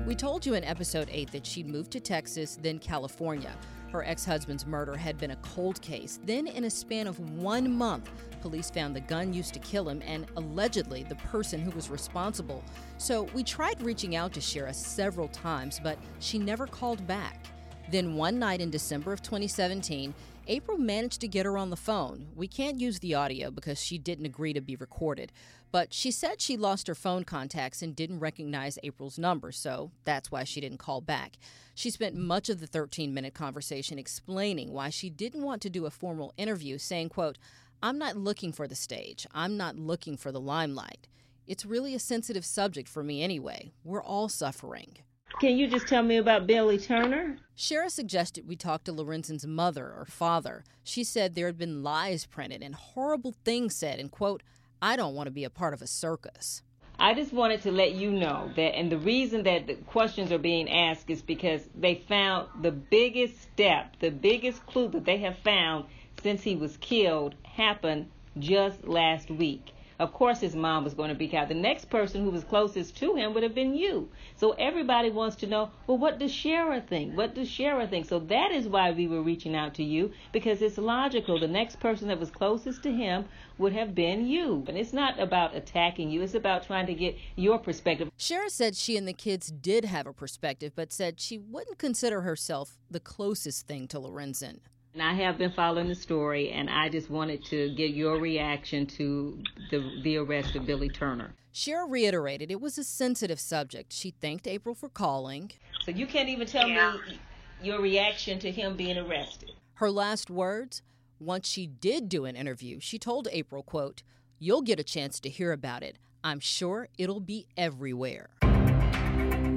We 0.07 0.15
told 0.15 0.45
you 0.47 0.55
in 0.55 0.63
episode 0.63 1.09
8 1.11 1.31
that 1.31 1.45
she'd 1.45 1.67
moved 1.67 1.91
to 1.91 1.99
Texas, 1.99 2.57
then 2.59 2.79
California. 2.79 3.51
Her 3.95 4.03
ex 4.03 4.25
husband's 4.25 4.65
murder 4.65 4.97
had 4.97 5.17
been 5.17 5.31
a 5.31 5.37
cold 5.37 5.81
case. 5.81 6.19
Then, 6.25 6.47
in 6.47 6.65
a 6.65 6.69
span 6.69 7.07
of 7.07 7.17
one 7.39 7.73
month, 7.73 8.09
police 8.41 8.69
found 8.69 8.93
the 8.93 8.99
gun 8.99 9.33
used 9.33 9.53
to 9.53 9.59
kill 9.61 9.87
him 9.87 10.01
and 10.05 10.25
allegedly 10.35 11.03
the 11.03 11.15
person 11.15 11.61
who 11.61 11.71
was 11.71 11.89
responsible. 11.89 12.61
So, 12.97 13.23
we 13.33 13.41
tried 13.41 13.81
reaching 13.81 14.17
out 14.17 14.33
to 14.33 14.41
Sherra 14.41 14.75
several 14.75 15.29
times, 15.29 15.79
but 15.81 15.97
she 16.19 16.37
never 16.37 16.67
called 16.67 17.07
back. 17.07 17.45
Then, 17.89 18.15
one 18.15 18.37
night 18.37 18.59
in 18.59 18.69
December 18.69 19.13
of 19.13 19.21
2017, 19.21 20.13
April 20.47 20.77
managed 20.77 21.21
to 21.21 21.27
get 21.27 21.45
her 21.45 21.57
on 21.57 21.71
the 21.71 21.75
phone. 21.75 22.27
We 22.35 22.47
can't 22.47 22.79
use 22.79 22.99
the 22.99 23.15
audio 23.15 23.49
because 23.49 23.81
she 23.81 23.97
didn't 23.97 24.27
agree 24.27 24.53
to 24.53 24.61
be 24.61 24.75
recorded, 24.75 25.31
but 25.71 25.91
she 25.91 26.11
said 26.11 26.39
she 26.39 26.55
lost 26.55 26.85
her 26.85 26.93
phone 26.93 27.23
contacts 27.23 27.81
and 27.81 27.95
didn't 27.95 28.19
recognize 28.19 28.77
April's 28.83 29.17
number, 29.17 29.51
so 29.51 29.89
that's 30.03 30.31
why 30.31 30.43
she 30.43 30.61
didn't 30.61 30.77
call 30.77 31.01
back. 31.01 31.37
She 31.73 31.89
spent 31.89 32.15
much 32.15 32.49
of 32.49 32.59
the 32.59 32.67
13-minute 32.67 33.33
conversation 33.33 33.97
explaining 33.97 34.71
why 34.71 34.91
she 34.91 35.09
didn't 35.09 35.41
want 35.41 35.63
to 35.63 35.69
do 35.69 35.87
a 35.87 35.91
formal 35.91 36.31
interview, 36.37 36.77
saying, 36.77 37.09
quote, 37.09 37.39
"I'm 37.81 37.97
not 37.97 38.15
looking 38.15 38.51
for 38.51 38.67
the 38.67 38.75
stage. 38.75 39.25
I'm 39.31 39.57
not 39.57 39.77
looking 39.77 40.15
for 40.15 40.31
the 40.31 40.39
limelight. 40.39 41.07
It's 41.47 41.65
really 41.65 41.95
a 41.95 41.99
sensitive 41.99 42.45
subject 42.45 42.87
for 42.87 43.03
me 43.03 43.23
anyway. 43.23 43.71
We're 43.83 44.03
all 44.03 44.29
suffering." 44.29 44.97
Can 45.39 45.57
you 45.57 45.67
just 45.67 45.87
tell 45.87 46.01
me 46.01 46.15
about 46.15 46.47
Billy 46.47 46.77
Turner? 46.77 47.35
Sherra 47.57 47.91
suggested 47.91 48.47
we 48.47 48.55
talk 48.55 48.85
to 48.85 48.93
Lorenzen's 48.93 49.45
mother 49.45 49.85
or 49.85 50.05
father. 50.05 50.63
She 50.83 51.03
said 51.03 51.35
there 51.35 51.47
had 51.47 51.57
been 51.57 51.83
lies 51.83 52.25
printed 52.25 52.63
and 52.63 52.73
horrible 52.73 53.35
things 53.43 53.75
said, 53.75 53.99
and, 53.99 54.09
quote, 54.09 54.43
I 54.81 54.95
don't 54.95 55.13
want 55.13 55.27
to 55.27 55.31
be 55.31 55.43
a 55.43 55.49
part 55.49 55.73
of 55.73 55.81
a 55.81 55.87
circus. 55.87 56.61
I 56.97 57.13
just 57.13 57.33
wanted 57.33 57.61
to 57.63 57.71
let 57.71 57.95
you 57.95 58.11
know 58.11 58.49
that, 58.55 58.77
and 58.77 58.89
the 58.89 58.97
reason 58.97 59.43
that 59.43 59.67
the 59.67 59.75
questions 59.75 60.31
are 60.31 60.37
being 60.37 60.71
asked 60.71 61.09
is 61.09 61.21
because 61.21 61.67
they 61.75 61.95
found 62.07 62.47
the 62.61 62.71
biggest 62.71 63.41
step, 63.41 63.97
the 63.99 64.11
biggest 64.11 64.65
clue 64.65 64.87
that 64.89 65.03
they 65.03 65.17
have 65.17 65.37
found 65.39 65.85
since 66.23 66.43
he 66.43 66.55
was 66.55 66.77
killed 66.77 67.35
happened 67.43 68.09
just 68.39 68.87
last 68.87 69.29
week. 69.29 69.73
Of 69.97 70.13
course, 70.13 70.41
his 70.41 70.55
mom 70.55 70.83
was 70.83 70.93
going 70.93 71.09
to 71.09 71.15
be 71.15 71.35
out. 71.35 71.47
The 71.47 71.53
next 71.53 71.89
person 71.89 72.23
who 72.23 72.29
was 72.29 72.43
closest 72.43 72.97
to 72.97 73.15
him 73.15 73.33
would 73.33 73.43
have 73.43 73.55
been 73.55 73.75
you. 73.75 74.09
So 74.35 74.51
everybody 74.51 75.09
wants 75.09 75.37
to 75.37 75.47
know, 75.47 75.71
well, 75.87 75.97
what 75.97 76.19
does 76.19 76.31
Sherra 76.31 76.85
think? 76.85 77.15
What 77.15 77.33
does 77.33 77.47
Sherra 77.47 77.89
think? 77.89 78.05
So 78.05 78.19
that 78.19 78.51
is 78.51 78.67
why 78.67 78.91
we 78.91 79.07
were 79.07 79.21
reaching 79.21 79.55
out 79.55 79.73
to 79.75 79.83
you 79.83 80.11
because 80.33 80.61
it's 80.61 80.77
logical. 80.77 81.39
The 81.39 81.47
next 81.47 81.79
person 81.79 82.09
that 82.09 82.19
was 82.19 82.29
closest 82.29 82.83
to 82.83 82.91
him 82.91 83.25
would 83.57 83.73
have 83.73 83.95
been 83.95 84.27
you. 84.27 84.65
And 84.67 84.77
it's 84.77 84.93
not 84.93 85.19
about 85.19 85.55
attacking 85.55 86.09
you, 86.09 86.21
it's 86.21 86.35
about 86.35 86.65
trying 86.67 86.87
to 86.87 86.93
get 86.93 87.17
your 87.35 87.57
perspective. 87.57 88.09
Sherra 88.19 88.49
said 88.49 88.75
she 88.75 88.97
and 88.97 89.07
the 89.07 89.13
kids 89.13 89.49
did 89.49 89.85
have 89.85 90.07
a 90.07 90.13
perspective, 90.13 90.73
but 90.75 90.91
said 90.91 91.19
she 91.21 91.37
wouldn't 91.37 91.77
consider 91.77 92.21
herself 92.21 92.77
the 92.91 92.99
closest 92.99 93.65
thing 93.65 93.87
to 93.87 93.99
Lorenzen. 93.99 94.59
And 94.95 95.03
I 95.03 95.13
have 95.15 95.37
been 95.37 95.51
following 95.51 95.89
the 95.89 95.95
story, 95.95 96.51
and 96.51 96.69
I 96.69 96.87
just 96.87 97.09
wanted 97.09 97.43
to 97.47 97.75
get 97.75 97.91
your 97.91 98.17
reaction 98.17 98.87
to 98.87 99.43
the, 99.69 99.99
the 100.03 100.15
arrest 100.15 100.55
of 100.55 100.65
Billy 100.65 100.87
Turner. 100.87 101.33
Sherra 101.53 101.85
reiterated 101.85 102.49
it 102.49 102.61
was 102.61 102.77
a 102.77 102.83
sensitive 102.85 103.37
subject. 103.41 103.91
She 103.91 104.11
thanked 104.11 104.47
April 104.47 104.73
for 104.73 104.87
calling. 104.87 105.51
So 105.83 105.91
you 105.91 106.07
can't 106.07 106.29
even 106.29 106.47
tell 106.47 106.69
yeah. 106.69 106.93
me 107.09 107.19
your 107.61 107.81
reaction 107.81 108.39
to 108.39 108.49
him 108.49 108.77
being 108.77 108.97
arrested. 108.97 109.51
Her 109.73 109.91
last 109.91 110.29
words, 110.29 110.81
once 111.19 111.45
she 111.45 111.67
did 111.67 112.07
do 112.07 112.23
an 112.23 112.37
interview, 112.37 112.79
she 112.79 112.97
told 112.97 113.27
April, 113.33 113.63
quote, 113.63 114.01
"You'll 114.39 114.61
get 114.61 114.79
a 114.79 114.83
chance 114.83 115.19
to 115.19 115.29
hear 115.29 115.51
about 115.51 115.83
it. 115.83 115.97
I'm 116.23 116.39
sure 116.39 116.87
it'll 116.97 117.19
be 117.19 117.47
everywhere." 117.57 118.29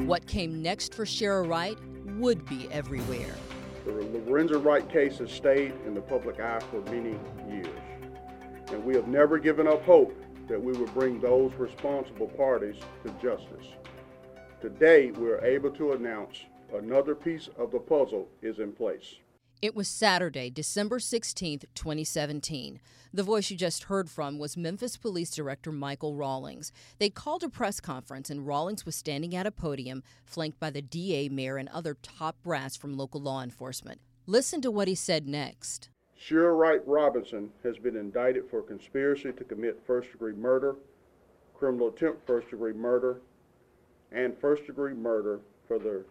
What 0.04 0.26
came 0.26 0.62
next 0.62 0.94
for 0.94 1.04
Sherra 1.04 1.48
Wright 1.48 1.78
would 2.18 2.44
be 2.44 2.68
everywhere. 2.72 3.36
The 3.88 3.94
Lorenzen 3.94 4.62
Wright 4.62 4.86
case 4.90 5.16
has 5.16 5.30
stayed 5.30 5.72
in 5.86 5.94
the 5.94 6.02
public 6.02 6.40
eye 6.40 6.60
for 6.70 6.82
many 6.90 7.18
years, 7.50 7.66
and 8.70 8.84
we 8.84 8.94
have 8.94 9.08
never 9.08 9.38
given 9.38 9.66
up 9.66 9.82
hope 9.82 10.14
that 10.46 10.62
we 10.62 10.72
would 10.72 10.92
bring 10.92 11.18
those 11.20 11.54
responsible 11.54 12.28
parties 12.28 12.76
to 13.02 13.10
justice. 13.12 13.66
Today, 14.60 15.10
we 15.12 15.30
are 15.30 15.42
able 15.42 15.70
to 15.70 15.92
announce 15.92 16.44
another 16.74 17.14
piece 17.14 17.48
of 17.56 17.70
the 17.70 17.78
puzzle 17.78 18.28
is 18.42 18.58
in 18.58 18.72
place. 18.72 19.16
It 19.60 19.74
was 19.74 19.88
Saturday, 19.88 20.50
December 20.50 21.00
16, 21.00 21.62
2017. 21.74 22.80
The 23.12 23.22
voice 23.24 23.50
you 23.50 23.56
just 23.56 23.84
heard 23.84 24.08
from 24.08 24.38
was 24.38 24.56
Memphis 24.56 24.96
Police 24.96 25.32
Director 25.32 25.72
Michael 25.72 26.14
Rallings. 26.14 26.70
They 26.98 27.10
called 27.10 27.42
a 27.42 27.48
press 27.48 27.80
conference, 27.80 28.30
and 28.30 28.46
Rallings 28.46 28.86
was 28.86 28.94
standing 28.94 29.34
at 29.34 29.48
a 29.48 29.50
podium, 29.50 30.04
flanked 30.24 30.60
by 30.60 30.70
the 30.70 30.80
DA, 30.80 31.28
mayor, 31.28 31.56
and 31.56 31.68
other 31.70 31.96
top 32.00 32.36
brass 32.44 32.76
from 32.76 32.96
local 32.96 33.20
law 33.20 33.42
enforcement. 33.42 34.00
Listen 34.28 34.60
to 34.60 34.70
what 34.70 34.86
he 34.86 34.94
said 34.94 35.26
next. 35.26 35.88
Sherra 36.16 36.56
Wright 36.56 36.86
Robinson 36.86 37.50
has 37.64 37.78
been 37.78 37.96
indicted 37.96 38.48
for 38.48 38.62
conspiracy 38.62 39.32
to 39.32 39.42
commit 39.42 39.82
first 39.84 40.12
degree 40.12 40.34
murder, 40.34 40.76
criminal 41.54 41.88
attempt 41.88 42.24
first 42.28 42.48
degree 42.50 42.74
murder, 42.74 43.22
and 44.12 44.38
first 44.38 44.66
degree 44.66 44.94
murder 44.94 45.40
for 45.66 45.80
the 45.80 46.04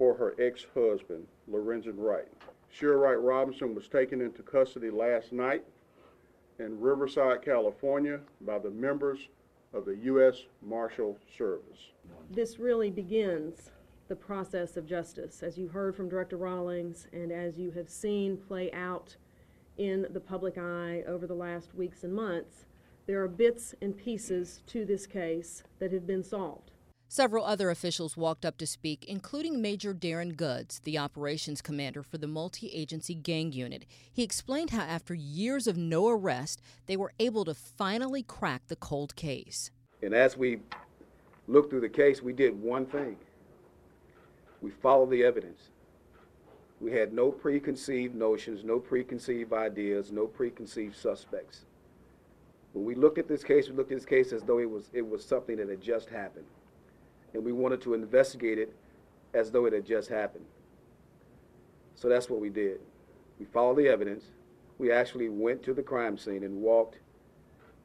for 0.00 0.14
her 0.14 0.34
ex-husband, 0.40 1.26
Lorenzen 1.52 1.98
Wright. 1.98 2.26
Sherra 2.74 2.98
Wright 2.98 3.20
Robinson 3.20 3.74
was 3.74 3.86
taken 3.86 4.22
into 4.22 4.42
custody 4.42 4.88
last 4.88 5.30
night 5.30 5.62
in 6.58 6.80
Riverside, 6.80 7.42
California 7.42 8.20
by 8.40 8.58
the 8.58 8.70
members 8.70 9.28
of 9.74 9.84
the 9.84 9.96
U.S. 10.04 10.44
Marshal 10.62 11.18
Service. 11.36 11.90
This 12.30 12.58
really 12.58 12.88
begins 12.88 13.72
the 14.08 14.16
process 14.16 14.78
of 14.78 14.86
justice, 14.86 15.42
as 15.42 15.58
you 15.58 15.68
heard 15.68 15.94
from 15.94 16.08
Director 16.08 16.38
Rallings 16.38 17.06
and 17.12 17.30
as 17.30 17.58
you 17.58 17.70
have 17.72 17.90
seen 17.90 18.38
play 18.38 18.72
out 18.72 19.16
in 19.76 20.06
the 20.14 20.20
public 20.20 20.56
eye 20.56 21.04
over 21.06 21.26
the 21.26 21.34
last 21.34 21.74
weeks 21.74 22.04
and 22.04 22.14
months. 22.14 22.64
There 23.06 23.22
are 23.22 23.28
bits 23.28 23.74
and 23.82 23.94
pieces 23.94 24.62
to 24.68 24.86
this 24.86 25.06
case 25.06 25.62
that 25.78 25.92
have 25.92 26.06
been 26.06 26.24
solved. 26.24 26.70
Several 27.12 27.44
other 27.44 27.70
officials 27.70 28.16
walked 28.16 28.44
up 28.44 28.56
to 28.58 28.66
speak, 28.68 29.04
including 29.04 29.60
Major 29.60 29.92
Darren 29.92 30.36
Goods, 30.36 30.78
the 30.84 30.96
operations 30.96 31.60
commander 31.60 32.04
for 32.04 32.18
the 32.18 32.28
multi 32.28 32.68
agency 32.68 33.16
gang 33.16 33.50
unit. 33.50 33.84
He 34.12 34.22
explained 34.22 34.70
how, 34.70 34.82
after 34.82 35.12
years 35.12 35.66
of 35.66 35.76
no 35.76 36.08
arrest, 36.08 36.62
they 36.86 36.96
were 36.96 37.12
able 37.18 37.44
to 37.46 37.52
finally 37.52 38.22
crack 38.22 38.68
the 38.68 38.76
cold 38.76 39.16
case. 39.16 39.72
And 40.00 40.14
as 40.14 40.36
we 40.36 40.60
looked 41.48 41.70
through 41.70 41.80
the 41.80 41.88
case, 41.88 42.22
we 42.22 42.32
did 42.32 42.62
one 42.62 42.86
thing 42.86 43.16
we 44.62 44.70
followed 44.70 45.10
the 45.10 45.24
evidence. 45.24 45.70
We 46.80 46.92
had 46.92 47.12
no 47.12 47.32
preconceived 47.32 48.14
notions, 48.14 48.62
no 48.62 48.78
preconceived 48.78 49.52
ideas, 49.52 50.12
no 50.12 50.28
preconceived 50.28 50.94
suspects. 50.94 51.64
When 52.72 52.84
we 52.84 52.94
looked 52.94 53.18
at 53.18 53.26
this 53.26 53.42
case, 53.42 53.68
we 53.68 53.74
looked 53.74 53.90
at 53.90 53.96
this 53.98 54.06
case 54.06 54.32
as 54.32 54.42
though 54.44 54.60
it 54.60 54.70
was, 54.70 54.90
it 54.92 55.04
was 55.04 55.24
something 55.24 55.56
that 55.56 55.68
had 55.68 55.80
just 55.80 56.08
happened 56.08 56.46
and 57.34 57.44
we 57.44 57.52
wanted 57.52 57.80
to 57.82 57.94
investigate 57.94 58.58
it 58.58 58.74
as 59.34 59.50
though 59.50 59.66
it 59.66 59.72
had 59.72 59.86
just 59.86 60.08
happened. 60.08 60.44
So 61.94 62.08
that's 62.08 62.30
what 62.30 62.40
we 62.40 62.50
did. 62.50 62.80
We 63.38 63.46
followed 63.46 63.76
the 63.76 63.88
evidence. 63.88 64.24
We 64.78 64.90
actually 64.90 65.28
went 65.28 65.62
to 65.64 65.74
the 65.74 65.82
crime 65.82 66.16
scene 66.16 66.42
and 66.42 66.60
walked 66.60 66.98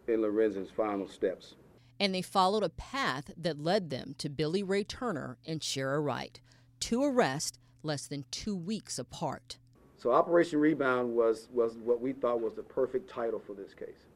in 0.08 0.22
Lorenzen's 0.22 0.72
final 0.72 1.08
steps. 1.08 1.56
And 2.00 2.14
they 2.14 2.22
followed 2.22 2.64
a 2.64 2.70
path 2.70 3.32
that 3.38 3.62
led 3.62 3.90
them 3.90 4.16
to 4.18 4.30
Billy 4.30 4.64
Ray 4.64 4.84
Turner 4.84 5.38
and 5.46 5.62
Sherra 5.62 6.04
Wright, 6.04 6.40
two 6.80 7.04
arrests 7.04 7.58
less 7.84 8.08
than 8.08 8.26
two 8.32 8.56
weeks 8.56 9.00
apart. 9.00 9.58
So 9.98 10.12
Operation 10.12 10.60
Rebound 10.60 11.14
was, 11.14 11.48
was 11.54 11.78
what 11.78 12.02
we 12.02 12.14
thought 12.14 12.42
was 12.42 12.54
the 12.54 12.64
perfect 12.64 13.10
title 13.10 13.40
for 13.40 13.54
this 13.54 13.74
case. 13.74 14.08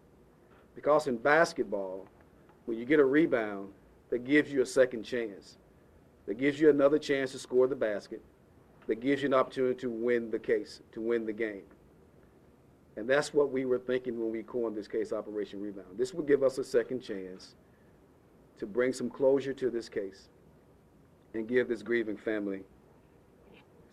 Because 0.75 1.07
in 1.07 1.17
basketball, 1.17 2.07
when 2.65 2.77
you 2.77 2.85
get 2.85 2.99
a 2.99 3.05
rebound, 3.05 3.69
that 4.09 4.25
gives 4.25 4.51
you 4.51 4.61
a 4.61 4.65
second 4.65 5.03
chance, 5.03 5.57
that 6.25 6.37
gives 6.37 6.59
you 6.59 6.69
another 6.69 6.99
chance 6.99 7.31
to 7.31 7.39
score 7.39 7.67
the 7.67 7.75
basket, 7.75 8.21
that 8.87 8.99
gives 8.99 9.21
you 9.21 9.27
an 9.27 9.33
opportunity 9.33 9.79
to 9.79 9.89
win 9.89 10.31
the 10.31 10.39
case, 10.39 10.81
to 10.91 11.01
win 11.01 11.25
the 11.25 11.33
game. 11.33 11.63
And 12.97 13.07
that's 13.07 13.33
what 13.33 13.51
we 13.51 13.65
were 13.65 13.77
thinking 13.77 14.19
when 14.19 14.31
we 14.31 14.43
coined 14.43 14.75
this 14.75 14.87
case 14.87 15.13
Operation 15.13 15.61
Rebound. 15.61 15.97
This 15.97 16.13
would 16.13 16.27
give 16.27 16.43
us 16.43 16.57
a 16.57 16.63
second 16.63 17.01
chance 17.01 17.55
to 18.57 18.65
bring 18.65 18.91
some 18.91 19.09
closure 19.09 19.53
to 19.53 19.69
this 19.69 19.87
case 19.87 20.27
and 21.33 21.47
give 21.47 21.67
this 21.67 21.81
grieving 21.81 22.17
family 22.17 22.61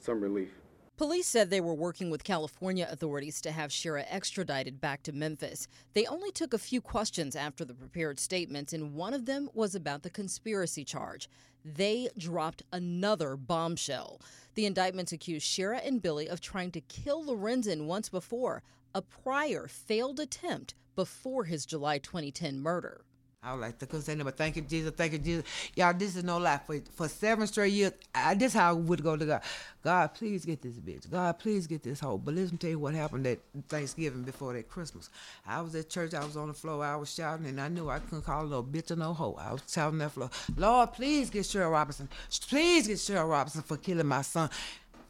some 0.00 0.20
relief. 0.20 0.50
Police 0.96 1.26
said 1.26 1.50
they 1.50 1.60
were 1.60 1.74
working 1.74 2.08
with 2.08 2.24
California 2.24 2.88
authorities 2.90 3.42
to 3.42 3.50
have 3.50 3.70
Sherra 3.70 4.06
extradited 4.08 4.80
back 4.80 5.02
to 5.02 5.12
Memphis. 5.12 5.68
They 5.92 6.06
only 6.06 6.30
took 6.30 6.54
a 6.54 6.58
few 6.58 6.80
questions 6.80 7.36
after 7.36 7.66
the 7.66 7.74
prepared 7.74 8.18
statements, 8.18 8.72
and 8.72 8.94
one 8.94 9.12
of 9.12 9.26
them 9.26 9.50
was 9.52 9.74
about 9.74 10.04
the 10.04 10.10
conspiracy 10.10 10.84
charge. 10.84 11.28
They 11.62 12.08
dropped 12.16 12.62
another 12.72 13.36
bombshell. 13.36 14.22
The 14.54 14.64
indictments 14.64 15.12
accused 15.12 15.46
Sherra 15.46 15.86
and 15.86 16.00
Billy 16.00 16.28
of 16.28 16.40
trying 16.40 16.70
to 16.70 16.80
kill 16.80 17.22
Lorenzen 17.22 17.84
once 17.84 18.08
before, 18.08 18.62
a 18.94 19.02
prior 19.02 19.68
failed 19.68 20.18
attempt 20.18 20.74
before 20.94 21.44
his 21.44 21.66
July 21.66 21.98
2010 21.98 22.58
murder. 22.58 23.05
I 23.46 23.52
was 23.52 23.60
like, 23.60 23.78
couldn't 23.78 24.02
say 24.02 24.16
no, 24.16 24.24
but 24.24 24.36
thank 24.36 24.56
you, 24.56 24.62
Jesus, 24.62 24.90
thank 24.96 25.12
you, 25.12 25.18
Jesus. 25.18 25.44
Y'all, 25.76 25.94
this 25.94 26.16
is 26.16 26.24
no 26.24 26.38
lie. 26.38 26.58
For, 26.66 26.80
for 26.96 27.08
seven 27.08 27.46
straight 27.46 27.72
years, 27.72 27.92
I, 28.12 28.34
this 28.34 28.52
how 28.52 28.70
I 28.70 28.72
would 28.72 29.04
go 29.04 29.16
to 29.16 29.24
God. 29.24 29.42
God, 29.84 30.14
please 30.14 30.44
get 30.44 30.62
this 30.62 30.74
bitch. 30.74 31.08
God, 31.08 31.38
please 31.38 31.68
get 31.68 31.84
this 31.84 32.00
hoe. 32.00 32.18
But 32.18 32.34
listen 32.34 32.58
tell 32.58 32.70
you 32.70 32.80
what 32.80 32.94
happened 32.94 33.24
that 33.26 33.38
Thanksgiving 33.68 34.24
before 34.24 34.52
that 34.54 34.68
Christmas. 34.68 35.10
I 35.46 35.60
was 35.60 35.76
at 35.76 35.88
church, 35.88 36.12
I 36.12 36.24
was 36.24 36.36
on 36.36 36.48
the 36.48 36.54
floor, 36.54 36.84
I 36.84 36.96
was 36.96 37.14
shouting, 37.14 37.46
and 37.46 37.60
I 37.60 37.68
knew 37.68 37.88
I 37.88 38.00
couldn't 38.00 38.22
call 38.22 38.42
little 38.42 38.64
bitch 38.64 38.90
or 38.90 38.96
no 38.96 39.14
hoe. 39.14 39.38
I 39.38 39.52
was 39.52 39.62
shouting 39.68 39.98
that 39.98 40.10
floor, 40.10 40.28
Lord, 40.56 40.92
please 40.92 41.30
get 41.30 41.44
Cheryl 41.44 41.70
Robinson. 41.70 42.08
Please 42.48 42.88
get 42.88 42.96
Cheryl 42.96 43.30
Robinson 43.30 43.62
for 43.62 43.76
killing 43.76 44.08
my 44.08 44.22
son. 44.22 44.50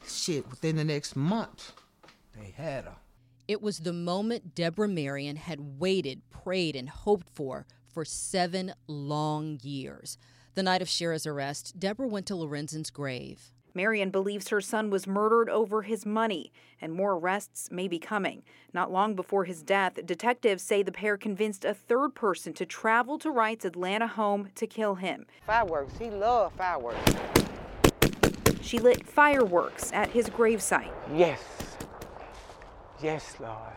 Shit, 0.07 0.49
within 0.51 0.77
the 0.77 0.85
next 0.85 1.17
month, 1.17 1.73
they 2.39 2.51
had 2.51 2.85
her. 2.85 2.97
It 3.49 3.63
was 3.63 3.79
the 3.79 3.95
moment 3.95 4.55
Deborah 4.55 4.89
Marion 4.89 5.37
had 5.37 5.79
waited, 5.79 6.21
prayed, 6.31 6.77
and 6.77 6.89
hoped 6.89 7.31
for 7.31 7.65
for 7.97 8.05
seven 8.05 8.75
long 8.87 9.59
years. 9.63 10.19
The 10.53 10.63
night 10.63 10.83
of 10.83 10.89
Sherra's 10.89 11.27
arrest, 11.27 11.81
Deborah 11.81 12.07
went 12.07 12.27
to 12.27 12.37
Lorenzen's 12.37 12.91
grave. 12.91 13.55
Marion 13.73 14.11
believes 14.11 14.49
her 14.49 14.61
son 14.61 14.91
was 14.91 15.07
murdered 15.07 15.49
over 15.49 15.81
his 15.81 16.05
money, 16.05 16.53
and 16.79 16.93
more 16.93 17.15
arrests 17.15 17.71
may 17.71 17.89
be 17.89 17.99
coming. 17.99 18.43
Not 18.75 18.93
long 18.93 19.15
before 19.15 19.45
his 19.45 19.63
death, 19.63 19.99
detectives 20.05 20.63
say 20.63 20.83
the 20.83 20.93
pair 20.93 21.17
convinced 21.17 21.65
a 21.65 21.73
third 21.73 22.15
person 22.15 22.53
to 22.53 22.67
travel 22.67 23.19
to 23.19 23.31
Wright's 23.31 23.65
Atlanta 23.65 24.09
home 24.09 24.51
to 24.57 24.67
kill 24.67 24.97
him. 24.97 25.25
Fireworks. 25.47 25.97
He 25.97 26.11
loved 26.11 26.55
fireworks. 26.59 27.15
She 28.61 28.79
lit 28.79 29.07
fireworks 29.07 29.91
at 29.95 30.11
his 30.11 30.29
gravesite. 30.29 30.93
Yes. 31.15 31.41
Yes, 33.03 33.37
Lord. 33.41 33.73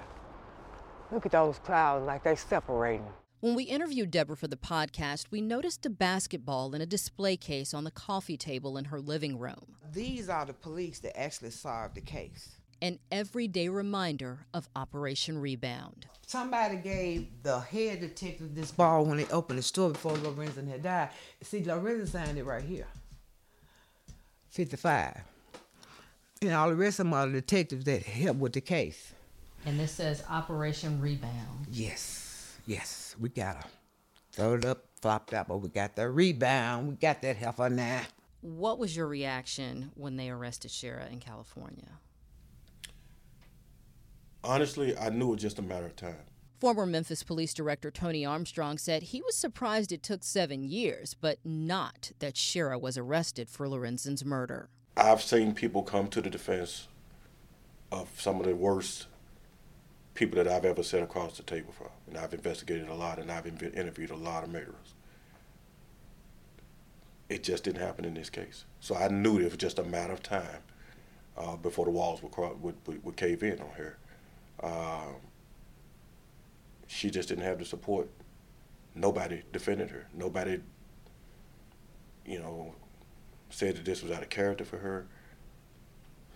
Look 1.09 1.25
at 1.25 1.31
those 1.31 1.57
clouds 1.59 2.05
like 2.05 2.25
they 2.25 2.35
separating. 2.35 3.07
When 3.41 3.55
we 3.55 3.63
interviewed 3.63 4.11
Deborah 4.11 4.35
for 4.35 4.49
the 4.49 4.57
podcast, 4.57 5.27
we 5.31 5.39
noticed 5.39 5.85
a 5.85 5.89
basketball 5.89 6.75
in 6.75 6.81
a 6.81 6.85
display 6.85 7.37
case 7.37 7.73
on 7.73 7.85
the 7.85 7.91
coffee 7.91 8.35
table 8.35 8.77
in 8.77 8.85
her 8.85 8.99
living 8.99 9.39
room. 9.39 9.77
These 9.93 10.27
are 10.27 10.45
the 10.45 10.51
police 10.51 10.99
that 10.99 11.17
actually 11.17 11.51
solved 11.51 11.95
the 11.95 12.01
case. 12.01 12.57
An 12.81 12.99
everyday 13.09 13.69
reminder 13.69 14.39
of 14.53 14.67
Operation 14.75 15.37
Rebound. 15.37 16.05
Somebody 16.27 16.75
gave 16.77 17.27
the 17.41 17.61
head 17.61 18.01
detective 18.01 18.55
this 18.55 18.71
ball 18.71 19.05
when 19.05 19.15
they 19.15 19.27
opened 19.27 19.59
the 19.59 19.63
store 19.63 19.91
before 19.91 20.17
Lorenzen 20.17 20.67
had 20.69 20.83
died. 20.83 21.09
See, 21.41 21.61
Lorenzen 21.61 22.09
signed 22.09 22.37
it 22.37 22.43
right 22.43 22.63
here 22.63 22.87
55. 24.49 25.17
And 26.41 26.51
all 26.51 26.69
the 26.69 26.75
rest 26.75 26.99
of 26.99 27.05
them 27.05 27.13
are 27.13 27.25
the 27.25 27.39
detectives 27.39 27.85
that 27.85 28.03
helped 28.03 28.41
with 28.41 28.51
the 28.51 28.61
case. 28.61 29.13
And 29.65 29.79
this 29.79 29.93
says 29.93 30.25
Operation 30.29 30.99
Rebound. 30.99 31.67
Yes. 31.71 32.28
Yes, 32.69 33.15
we 33.19 33.29
got 33.29 33.55
her. 33.55 33.69
Throw 34.31 34.53
it 34.53 34.63
up, 34.63 34.85
flopped 35.01 35.33
up, 35.33 35.47
but 35.47 35.57
we 35.57 35.69
got 35.69 35.95
the 35.95 36.07
rebound. 36.07 36.87
We 36.87 36.93
got 36.97 37.19
that 37.23 37.35
heifer 37.35 37.67
now. 37.67 38.03
What 38.41 38.77
was 38.77 38.95
your 38.95 39.07
reaction 39.07 39.89
when 39.95 40.17
they 40.17 40.29
arrested 40.29 40.69
Sherra 40.69 41.11
in 41.11 41.19
California? 41.19 41.89
Honestly, 44.43 44.95
I 44.95 45.09
knew 45.09 45.29
it 45.29 45.31
was 45.31 45.41
just 45.41 45.57
a 45.57 45.63
matter 45.63 45.87
of 45.87 45.95
time. 45.95 46.21
Former 46.59 46.85
Memphis 46.85 47.23
Police 47.23 47.55
Director 47.55 47.89
Toney 47.89 48.23
Armstrong 48.23 48.77
said 48.77 49.01
he 49.01 49.23
was 49.23 49.35
surprised 49.35 49.91
it 49.91 50.03
took 50.03 50.23
seven 50.23 50.63
years, 50.63 51.15
but 51.15 51.39
not 51.43 52.11
that 52.19 52.35
Sherra 52.35 52.79
was 52.79 52.99
arrested 52.99 53.49
for 53.49 53.67
Lorenzen's 53.67 54.23
murder. 54.23 54.69
I've 54.95 55.23
seen 55.23 55.55
people 55.55 55.81
come 55.81 56.07
to 56.09 56.21
the 56.21 56.29
defense 56.29 56.87
of 57.91 58.09
some 58.21 58.39
of 58.39 58.45
the 58.45 58.55
worst 58.55 59.07
people 60.19 60.35
that 60.43 60.51
I've 60.51 60.65
ever 60.65 60.83
sat 60.83 61.01
across 61.01 61.37
the 61.37 61.43
table 61.43 61.71
from. 61.71 61.87
And 62.05 62.17
I've 62.17 62.33
investigated 62.33 62.89
a 62.89 62.93
lot 62.93 63.19
and 63.19 63.31
I've 63.31 63.47
interviewed 63.47 64.09
a 64.09 64.17
lot 64.17 64.43
of 64.43 64.49
murderers. 64.49 64.93
It 67.29 67.41
just 67.41 67.63
didn't 67.63 67.79
happen 67.79 68.03
in 68.03 68.15
this 68.15 68.29
case. 68.29 68.65
So 68.81 68.95
I 68.95 69.07
knew 69.07 69.39
it 69.39 69.45
was 69.45 69.55
just 69.55 69.79
a 69.79 69.83
matter 69.83 70.11
of 70.11 70.21
time 70.21 70.61
uh, 71.37 71.55
before 71.55 71.85
the 71.85 71.91
walls 71.91 72.21
would, 72.21 72.35
would, 72.37 72.75
would, 72.85 73.05
would, 73.05 73.15
cave 73.15 73.43
in 73.43 73.61
on 73.61 73.69
her. 73.77 73.97
Um, 74.61 75.15
she 76.87 77.09
just 77.09 77.29
didn't 77.29 77.45
have 77.45 77.59
the 77.59 77.65
support. 77.65 78.09
Nobody 78.95 79.43
defended 79.53 79.89
her. 79.91 80.05
Nobody, 80.13 80.59
you 82.25 82.39
know, 82.39 82.75
said 83.51 83.77
that 83.77 83.85
this 83.85 84.03
was 84.03 84.11
out 84.11 84.21
of 84.21 84.27
character 84.27 84.65
for 84.65 84.79
her 84.79 85.07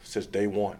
since 0.03 0.25
day 0.25 0.47
one. 0.47 0.77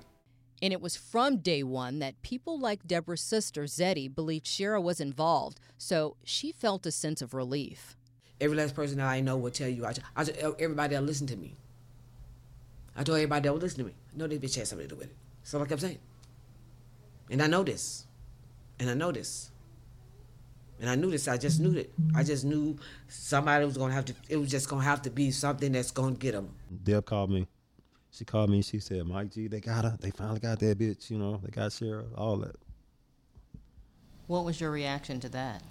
And 0.64 0.72
it 0.72 0.80
was 0.80 0.96
from 0.96 1.40
day 1.40 1.62
one 1.62 2.00
that 2.00 2.22
people 2.22 2.58
like 2.58 2.88
Deborah's 2.88 3.20
sister, 3.20 3.64
Zeddy, 3.64 4.08
believed 4.08 4.46
Sherra 4.46 4.82
was 4.82 5.02
involved, 5.02 5.60
so 5.78 6.16
she 6.24 6.54
felt 6.54 6.86
a 6.86 6.92
sense 6.92 7.22
of 7.22 7.34
relief. 7.34 7.98
Every 8.40 8.56
last 8.56 8.74
person 8.74 9.00
that 9.00 9.08
I 9.08 9.20
know 9.20 9.36
will 9.36 9.52
tell 9.52 9.68
you, 9.68 9.86
I, 9.86 9.94
I, 10.16 10.26
everybody 10.60 10.96
that 10.96 11.02
listen 11.02 11.28
to 11.28 11.36
me. 11.36 11.56
I 12.96 13.04
told 13.04 13.18
everybody 13.18 13.42
that 13.44 13.52
would 13.52 13.62
listen 13.62 13.80
to 13.80 13.84
me, 13.84 13.94
I 14.14 14.18
know 14.18 14.26
this 14.26 14.40
bitch 14.40 14.56
had 14.56 14.68
something 14.70 14.88
to 14.88 14.96
do 14.96 15.00
with 15.00 15.10
it. 15.10 15.16
So 15.44 15.62
I 15.62 15.66
kept 15.66 15.82
saying. 15.82 16.00
And 17.30 17.42
I 17.42 17.48
know 17.48 17.64
this. 17.64 18.06
And 18.80 18.90
I 18.90 18.94
know 18.94 19.12
this. 19.12 19.52
And 20.80 20.90
I 20.90 20.96
knew 20.96 21.12
this. 21.12 21.28
I 21.28 21.36
just 21.36 21.60
knew 21.60 21.78
it. 21.78 21.92
I 22.16 22.24
just 22.24 22.46
knew 22.46 22.78
somebody 23.10 23.66
was 23.66 23.78
gonna 23.78 23.94
have 23.94 24.06
to. 24.06 24.14
It 24.30 24.38
was 24.38 24.50
just 24.50 24.70
gonna 24.70 24.84
have 24.84 25.02
to 25.02 25.10
be 25.10 25.30
something 25.32 25.74
that's 25.74 25.92
gonna 25.92 26.16
get 26.16 26.32
them. 26.32 26.56
Deb 26.84 27.06
called 27.06 27.32
me. 27.32 27.48
She 28.14 28.26
called 28.26 28.50
me. 28.50 28.58
and 28.58 28.66
She 28.66 28.80
said, 28.80 29.06
"Mike 29.06 29.32
G, 29.32 29.48
they 29.48 29.60
got 29.60 29.86
her. 29.86 29.98
They 30.00 30.12
finally 30.12 30.40
got 30.40 30.60
that 30.60 30.78
bitch. 30.78 31.10
You 31.10 31.18
know, 31.18 31.42
they 31.44 31.50
got 31.50 31.72
Sherra. 31.72 32.06
All 32.16 32.38
that." 32.38 32.56
What 34.28 34.46
was 34.46 34.62
your 34.62 34.72
reaction 34.72 35.20
to 35.22 35.30
that? 35.30 35.64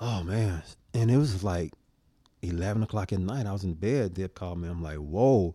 Oh 0.00 0.22
man, 0.22 0.62
and 0.94 1.10
it 1.10 1.16
was 1.18 1.44
like 1.44 1.72
eleven 2.42 2.82
o'clock 2.82 3.12
at 3.12 3.20
night. 3.20 3.46
I 3.46 3.52
was 3.52 3.64
in 3.64 3.74
bed. 3.74 4.14
Deb 4.14 4.34
called 4.34 4.58
me. 4.58 4.68
I'm 4.68 4.82
like, 4.82 4.96
"Whoa." 4.96 5.54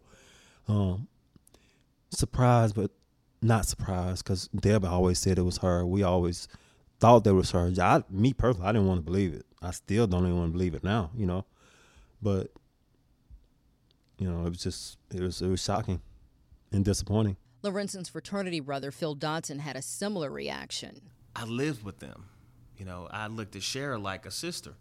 Um, 0.68 1.08
surprised, 2.12 2.76
but 2.76 2.92
not 3.42 3.66
surprised 3.66 4.24
because 4.24 4.48
Deb 4.50 4.86
always 4.86 5.20
said 5.20 5.38
it 5.38 5.44
was 5.44 5.58
her. 5.58 5.86
We 5.86 6.04
always 6.04 6.48
thought 7.00 7.24
that 7.24 7.34
was 7.34 7.52
her. 7.52 7.72
I, 7.82 8.04
me 8.10 8.34
personally, 8.34 8.68
I 8.68 8.72
didn't 8.72 8.88
want 8.88 9.00
to 9.00 9.06
believe 9.06 9.34
it. 9.34 9.46
I 9.62 9.72
still 9.72 10.08
don't 10.08 10.24
even 10.24 10.38
want 10.38 10.50
to 10.50 10.54
believe 10.54 10.76
it 10.76 10.84
now, 10.84 11.10
you 11.16 11.26
know. 11.26 11.46
But 12.22 12.52
you 14.24 14.32
know, 14.32 14.46
it 14.46 14.50
was 14.50 14.64
just 14.64 14.98
it 15.14 15.20
was 15.20 15.42
it 15.42 15.50
was 15.50 15.62
shocking 15.62 16.00
and 16.72 16.86
disappointing. 16.86 17.36
Lorenzen's 17.62 18.08
fraternity 18.08 18.62
brother 18.62 18.90
Phil 18.90 19.16
Dodson 19.16 19.60
had 19.60 19.76
a 19.76 19.82
similar 19.82 20.30
reaction. 20.30 21.02
I 21.36 21.44
lived 21.44 21.84
with 21.84 22.00
them. 22.00 22.28
You 22.78 22.86
know, 22.86 23.10
I 23.12 23.28
looked 23.28 23.58
at 23.58 23.64
Sherra 23.64 24.02
like 24.02 24.26
a 24.26 24.32
sister. 24.32 24.76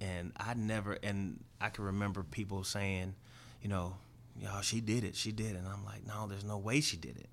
And 0.00 0.32
I 0.36 0.54
never 0.54 0.98
and 1.00 1.44
I 1.60 1.68
can 1.68 1.84
remember 1.84 2.24
people 2.24 2.64
saying, 2.64 3.14
you 3.62 3.68
know, 3.68 3.94
y'all, 4.36 4.62
she 4.62 4.80
did 4.80 5.04
it, 5.04 5.14
she 5.14 5.30
did 5.30 5.52
it. 5.52 5.58
And 5.58 5.68
I'm 5.68 5.84
like, 5.84 6.04
no, 6.04 6.26
there's 6.26 6.44
no 6.44 6.58
way 6.58 6.80
she 6.80 6.96
did 6.96 7.16
it. 7.16 7.28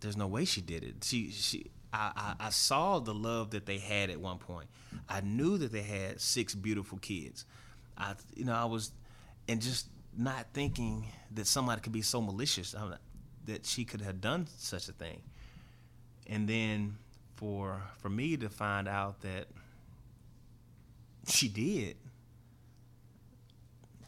There's 0.00 0.16
no 0.16 0.26
way 0.26 0.46
she 0.46 0.62
did 0.62 0.82
it. 0.82 1.04
She 1.04 1.30
she 1.30 1.66
I, 1.92 2.34
I, 2.40 2.46
I 2.46 2.50
saw 2.50 3.00
the 3.00 3.12
love 3.12 3.50
that 3.50 3.66
they 3.66 3.76
had 3.76 4.08
at 4.08 4.18
one 4.18 4.38
point. 4.38 4.68
I 5.10 5.20
knew 5.20 5.58
that 5.58 5.72
they 5.72 5.82
had 5.82 6.22
six 6.22 6.54
beautiful 6.54 6.96
kids. 6.96 7.44
I 7.98 8.14
you 8.34 8.46
know, 8.46 8.54
I 8.54 8.64
was 8.64 8.90
and 9.48 9.60
just 9.60 9.88
not 10.16 10.46
thinking 10.52 11.06
that 11.32 11.46
somebody 11.46 11.80
could 11.80 11.92
be 11.92 12.02
so 12.02 12.20
malicious 12.20 12.74
I 12.74 12.82
mean, 12.84 12.98
that 13.46 13.66
she 13.66 13.84
could 13.84 14.00
have 14.00 14.20
done 14.20 14.46
such 14.56 14.88
a 14.88 14.92
thing. 14.92 15.20
And 16.26 16.48
then 16.48 16.96
for 17.36 17.82
for 17.98 18.08
me 18.08 18.36
to 18.36 18.48
find 18.48 18.88
out 18.88 19.20
that 19.20 19.46
she 21.28 21.48
did, 21.48 21.96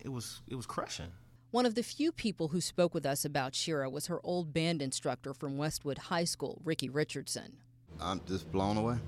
it 0.01 0.09
was 0.09 0.41
it 0.49 0.55
was 0.55 0.67
crushing. 0.67 1.13
One 1.51 1.67
of 1.67 1.75
the 1.75 1.83
few 1.83 2.13
people 2.13 2.49
who 2.49 2.61
spoke 2.61 2.93
with 2.93 3.07
us 3.07 3.25
about 3.25 3.53
Sherra 3.53 3.91
was 3.91 4.07
her 4.09 4.21
old 4.25 4.53
band 4.53 4.83
instructor 4.83 5.33
from 5.33 5.57
Westwood 5.57 5.99
High 5.99 6.25
School, 6.25 6.61
Ricky 6.65 6.89
Richardson. 6.89 7.57
I'm 8.01 8.21
just 8.27 8.51
blown 8.53 8.77
away. 8.77 8.99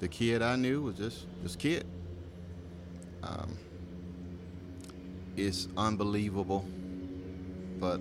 The 0.00 0.08
kid 0.08 0.42
I 0.42 0.56
knew 0.56 0.82
was 0.82 0.96
just 0.96 1.26
this 1.42 1.54
kid. 1.54 1.86
Um, 3.22 3.56
it's 5.36 5.68
unbelievable, 5.76 6.66
but 7.78 8.00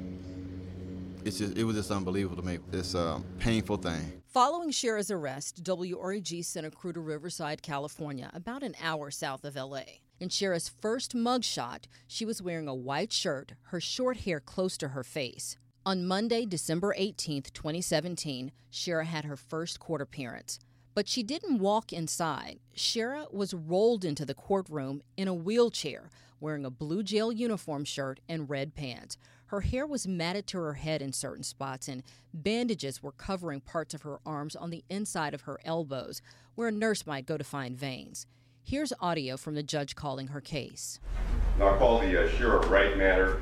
it's 1.24 1.38
just 1.38 1.58
it 1.58 1.63
was 1.63 1.76
just 1.76 1.91
unbelievable 1.91 2.36
to 2.38 2.41
me. 2.41 2.60
It's 2.72 2.94
a 2.94 3.22
painful 3.39 3.78
thing. 3.78 4.22
Following 4.28 4.72
Sherra's 4.72 5.12
arrest, 5.12 5.63
WREG 5.63 6.46
sent 6.46 6.65
a 6.65 6.72
crew 6.72 6.94
to 6.94 7.02
Riverside, 7.02 7.62
California, 7.62 8.30
about 8.34 8.63
an 8.63 8.76
hour 8.82 9.12
south 9.12 9.44
of 9.44 9.56
LA. 9.56 9.84
In 10.22 10.30
Sherra's 10.30 10.70
first 10.70 11.15
mugshot, 11.15 11.86
she 12.08 12.26
was 12.26 12.41
wearing 12.41 12.67
a 12.67 12.76
white 12.76 13.12
shirt, 13.12 13.54
her 13.63 13.82
short 13.82 14.17
hair 14.17 14.39
close 14.39 14.78
to 14.78 14.89
her 14.89 15.04
face. 15.04 15.58
On 15.86 16.06
Monday, 16.06 16.46
December 16.46 16.94
18, 16.96 17.41
2017, 17.54 18.52
Sherra 18.72 19.04
had 19.04 19.26
her 19.26 19.36
first 19.36 19.80
court 19.80 20.00
appearance. 20.00 20.60
But 20.94 21.08
she 21.08 21.24
didn't 21.24 21.58
walk 21.58 21.91
inside. 21.91 22.60
Sherra 22.78 23.34
was 23.34 23.54
rolled 23.54 24.06
into 24.06 24.26
the 24.26 24.36
courtroom 24.36 25.02
in 25.17 25.28
a 25.28 25.34
wheelchair, 25.34 26.10
wearing 26.41 26.65
a 26.65 26.69
blue 26.69 27.04
jail 27.04 27.32
uniform 27.32 27.86
shirt 27.86 28.19
and 28.27 28.49
red 28.49 28.75
pants. 28.75 29.17
Her 29.47 29.62
hair 29.62 29.86
was 29.86 30.08
matted 30.08 30.47
to 30.47 30.58
her 30.60 30.73
head 30.73 31.01
in 31.01 31.13
certain 31.13 31.43
spots, 31.43 31.88
and 31.88 32.04
bandages 32.34 33.04
were 33.04 33.12
covering 33.12 33.62
parts 33.62 33.93
of 33.93 34.01
her 34.01 34.19
arms 34.25 34.56
on 34.56 34.69
the 34.69 34.84
inside 34.89 35.34
of 35.34 35.41
her 35.41 35.60
elbows, 35.63 36.21
where 36.56 36.69
a 36.69 36.71
nurse 36.71 37.06
might 37.06 37.25
go 37.25 37.38
to 37.38 37.43
find 37.43 37.77
veins. 37.77 38.25
Here's 38.63 38.93
audio 38.99 39.38
from 39.38 39.56
the 39.56 39.63
judge 39.63 39.95
calling 39.95 40.27
her 40.27 40.41
case. 40.41 40.99
Now 41.60 41.67
I'll 41.67 41.77
call 41.77 41.99
the 41.99 42.25
uh, 42.25 42.30
Sherra 42.30 42.67
Wright 42.69 42.97
matter 42.97 43.41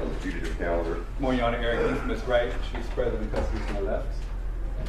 on 0.00 0.08
the 0.08 0.14
fugitive 0.16 0.58
calendar. 0.58 1.04
Morning, 1.20 1.40
Your 1.40 1.48
Honor. 1.48 1.58
Eric 1.58 1.90
Heath, 1.94 2.04
Ms. 2.04 2.22
Wright. 2.24 2.52
She's 2.72 2.86
present 2.88 3.22
in 3.22 3.30
custody 3.30 3.64
to 3.66 3.72
my 3.74 3.80
left. 3.80 4.08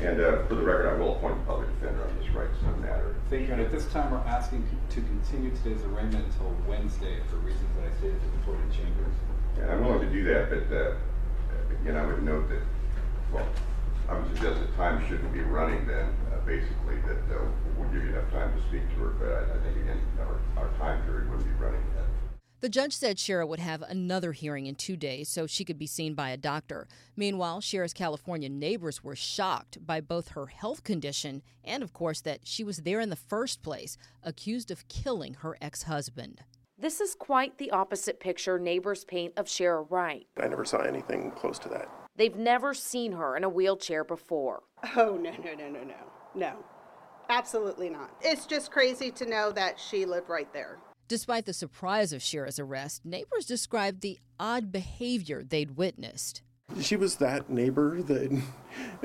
And 0.02 0.20
uh, 0.20 0.44
for 0.48 0.56
the 0.56 0.64
record, 0.64 0.88
I 0.88 1.00
will 1.00 1.16
appoint 1.16 1.38
a 1.38 1.46
public 1.46 1.70
defender 1.80 2.04
on 2.04 2.18
this 2.20 2.30
Wright's 2.30 2.62
matter. 2.82 3.16
Thank 3.30 3.48
you, 3.48 3.54
and 3.54 3.62
at 3.62 3.72
this 3.72 3.86
time, 3.88 4.12
we're 4.12 4.18
asking 4.28 4.68
to 4.90 5.02
continue 5.02 5.52
today's 5.64 5.82
arraignment 5.86 6.26
until 6.26 6.54
Wednesday 6.68 7.20
for 7.30 7.38
reasons 7.38 7.70
that 7.78 7.88
I 7.88 7.98
stated 7.98 8.20
to 8.20 8.28
the 8.38 8.44
court 8.46 8.60
in 8.60 8.72
chambers. 8.72 9.16
And 9.58 9.72
I'm 9.72 9.86
willing 9.86 10.06
to 10.06 10.12
do 10.12 10.24
that, 10.26 10.50
but 10.50 10.68
uh, 10.76 10.96
again, 11.82 11.96
I 11.96 12.06
would 12.06 12.24
note 12.24 12.50
that, 12.50 12.62
well, 13.32 13.48
I 14.10 14.20
would 14.20 14.28
suggest 14.36 14.60
that 14.60 14.76
time 14.76 15.02
shouldn't 15.08 15.32
be 15.34 15.42
running 15.42 15.88
then, 15.88 16.14
uh, 16.30 16.44
basically, 16.46 17.00
that 17.08 17.24
uh, 17.34 17.42
we'll 17.78 17.90
give 17.90 18.04
you 18.04 18.10
enough 18.10 18.30
time 18.32 18.54
to 18.54 18.62
speak 18.68 18.84
to 18.94 18.96
her, 19.00 19.10
but 19.18 19.32
I, 19.32 19.58
I 19.58 19.58
think, 19.64 19.78
again, 19.82 20.02
our, 20.20 20.38
our 20.62 20.70
time 20.78 21.02
period 21.06 21.32
wouldn't 21.32 21.48
be 21.48 21.64
running. 21.64 21.82
The 22.66 22.70
judge 22.70 22.94
said 22.94 23.18
Sherra 23.18 23.48
would 23.48 23.60
have 23.60 23.84
another 23.84 24.32
hearing 24.32 24.66
in 24.66 24.74
two 24.74 24.98
days 24.98 25.30
so 25.30 25.46
she 25.46 25.64
could 25.64 25.78
be 25.78 25.86
seen 25.86 26.16
by 26.16 26.32
a 26.32 26.36
doctor. 26.36 26.88
Meanwhile, 27.16 27.62
Sherra's 27.62 27.94
California 27.94 28.50
neighbors 28.50 29.04
were 29.04 29.16
shocked 29.16 29.86
by 29.86 30.02
both 30.02 30.30
her 30.30 30.48
health 30.48 30.84
condition 30.84 31.44
and, 31.64 31.84
of 31.84 31.94
course, 31.94 32.22
that 32.22 32.40
she 32.44 32.64
was 32.64 32.78
there 32.78 33.00
in 33.00 33.12
the 33.12 33.16
first 33.16 33.62
place, 33.62 34.00
accused 34.24 34.72
of 34.72 34.88
killing 34.88 35.36
her 35.36 35.56
ex 35.62 35.84
husband. 35.84 36.42
This 36.76 37.00
is 37.00 37.14
quite 37.14 37.60
the 37.60 37.70
opposite 37.70 38.20
picture 38.20 38.58
neighbors 38.58 39.06
paint 39.06 39.34
of 39.38 39.46
Sherra 39.46 39.86
Wright. 39.88 40.26
I 40.36 40.48
never 40.48 40.66
saw 40.66 40.80
anything 40.80 41.30
close 41.34 41.60
to 41.60 41.70
that. 41.70 41.88
They've 42.16 42.36
never 42.36 42.74
seen 42.74 43.12
her 43.12 43.38
in 43.38 43.44
a 43.44 43.50
wheelchair 43.50 44.04
before. 44.04 44.64
Oh, 44.96 45.18
no, 45.18 45.34
no, 45.44 45.54
no, 45.54 45.70
no, 45.70 45.84
no. 45.84 46.12
No. 46.34 46.66
Absolutely 47.30 47.92
not. 47.92 48.10
It's 48.22 48.48
just 48.48 48.72
crazy 48.72 49.12
to 49.12 49.28
know 49.28 49.52
that 49.52 49.80
she 49.80 50.06
lived 50.06 50.30
right 50.30 50.52
there. 50.52 50.80
Despite 51.08 51.46
the 51.46 51.54
surprise 51.54 52.14
of 52.14 52.24
Sherra's 52.24 52.58
arrest, 52.58 53.06
neighbors 53.06 53.46
described 53.46 54.02
the 54.02 54.18
odd 54.40 54.72
behavior 54.72 55.44
they'd 55.44 55.78
witnessed. 55.78 56.42
She 56.82 56.96
was 56.96 57.18
that 57.18 57.48
neighbor 57.48 58.02
that 58.02 58.42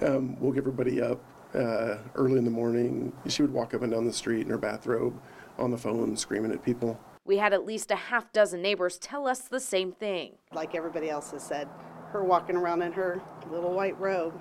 um, 0.01 0.41
woke 0.41 0.57
everybody 0.57 1.03
up 1.03 1.23
uh, 1.55 1.99
early 2.15 2.39
in 2.39 2.47
the 2.47 2.51
morning. 2.51 3.13
She 3.29 3.43
would 3.43 3.53
walk 3.53 3.75
up 3.75 3.83
and 3.83 3.93
down 3.93 4.07
the 4.07 4.15
street 4.15 4.41
in 4.41 4.49
her 4.49 4.57
bathrobe 4.57 5.21
on 5.59 5.71
the 5.71 5.77
phone 5.77 6.17
screaming 6.17 6.53
at 6.53 6.65
people. 6.65 6.99
We 7.27 7.37
had 7.37 7.53
at 7.53 7.67
least 7.67 7.91
a 7.91 7.97
half 7.97 8.33
dozen 8.33 8.63
neighbors 8.63 8.97
tell 8.97 9.29
us 9.29 9.41
the 9.41 9.61
same 9.61 9.93
thing. 9.93 10.37
Like 10.55 10.75
everybody 10.75 11.11
else 11.11 11.33
has 11.33 11.43
said, 11.43 11.69
her 12.13 12.25
walking 12.25 12.57
around 12.57 12.81
in 12.81 12.93
her 12.93 13.21
little 13.51 13.75
white 13.75 14.01
robe, 14.01 14.41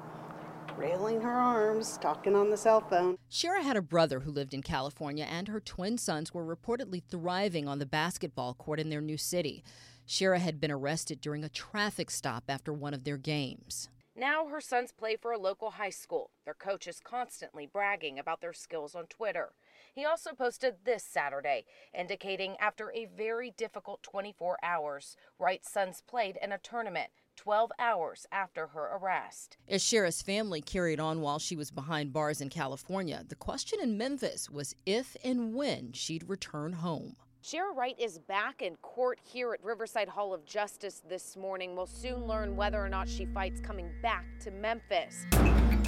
railing 0.80 1.20
her 1.20 1.30
arms, 1.30 1.98
talking 1.98 2.36
on 2.36 2.50
the 2.50 2.56
cell 2.56 2.80
phone. 2.80 3.18
Sherra 3.30 3.62
had 3.62 3.76
a 3.76 3.82
brother 3.82 4.22
who 4.22 4.32
lived 4.32 4.54
in 4.54 4.62
California, 4.62 5.28
and 5.30 5.50
her 5.50 5.60
twin 5.60 5.98
sons 5.98 6.34
were 6.34 6.56
reportedly 6.56 7.04
thriving 7.04 7.68
on 7.68 7.80
the 7.80 7.86
basketball 7.86 8.54
court 8.54 8.80
in 8.80 8.90
their 8.90 9.02
new 9.02 9.18
city. 9.18 9.62
Sherra 10.08 10.40
had 10.40 10.62
been 10.62 10.72
arrested 10.72 11.20
during 11.20 11.44
a 11.44 11.50
traffic 11.50 12.10
stop 12.10 12.46
after 12.48 12.72
one 12.72 12.94
of 12.94 13.04
their 13.04 13.18
games. 13.18 13.90
Now 14.16 14.48
her 14.48 14.62
sons 14.62 14.92
play 14.92 15.18
for 15.18 15.32
a 15.32 15.38
local 15.38 15.72
high 15.72 15.92
school. 15.92 16.32
Their 16.46 16.54
coach 16.54 16.88
is 16.88 17.02
constantly 17.02 17.66
bragging 17.66 18.18
about 18.18 18.40
their 18.40 18.54
skills 18.54 18.96
on 18.96 19.06
Twitter. 19.08 19.54
He 19.94 20.06
also 20.06 20.32
posted 20.32 20.76
this 20.86 21.04
Saturday, 21.04 21.66
indicating 21.98 22.56
after 22.60 22.92
a 22.92 23.06
very 23.06 23.52
difficult 23.52 24.02
24 24.04 24.58
hours, 24.64 25.18
Wright's 25.38 25.72
sons 25.72 26.04
played 26.08 26.38
in 26.42 26.52
a 26.52 26.58
tournament 26.58 27.12
12 27.40 27.72
hours 27.80 28.28
after 28.34 28.68
her 28.68 28.98
arrest. 28.98 29.56
As 29.70 29.82
Sherra's 29.82 30.22
family 30.22 30.60
carried 30.60 31.00
on 31.00 31.22
while 31.22 31.40
she 31.40 31.56
was 31.56 31.72
behind 31.72 32.12
bars 32.12 32.42
in 32.42 32.50
California, 32.50 33.24
the 33.26 33.36
question 33.36 33.80
in 33.82 33.98
Memphis 33.98 34.50
was 34.50 34.76
if 34.86 35.16
and 35.24 35.54
when 35.54 35.94
she'd 35.94 36.28
return 36.28 36.74
home. 36.74 37.16
Sherra 37.42 37.74
Wright 37.74 37.96
is 37.98 38.20
back 38.20 38.62
in 38.62 38.76
court 38.82 39.20
here 39.24 39.54
at 39.54 39.64
Riverside 39.64 40.10
Hall 40.10 40.34
of 40.34 40.44
Justice 40.44 41.02
this 41.08 41.38
morning. 41.38 41.78
We'll 41.78 41.86
soon 41.86 42.28
learn 42.28 42.58
whether 42.58 42.84
or 42.84 42.90
not 42.90 43.08
she 43.08 43.26
fights 43.28 43.62
coming 43.62 43.90
back 44.02 44.26
to 44.42 44.52
Memphis. 44.52 45.26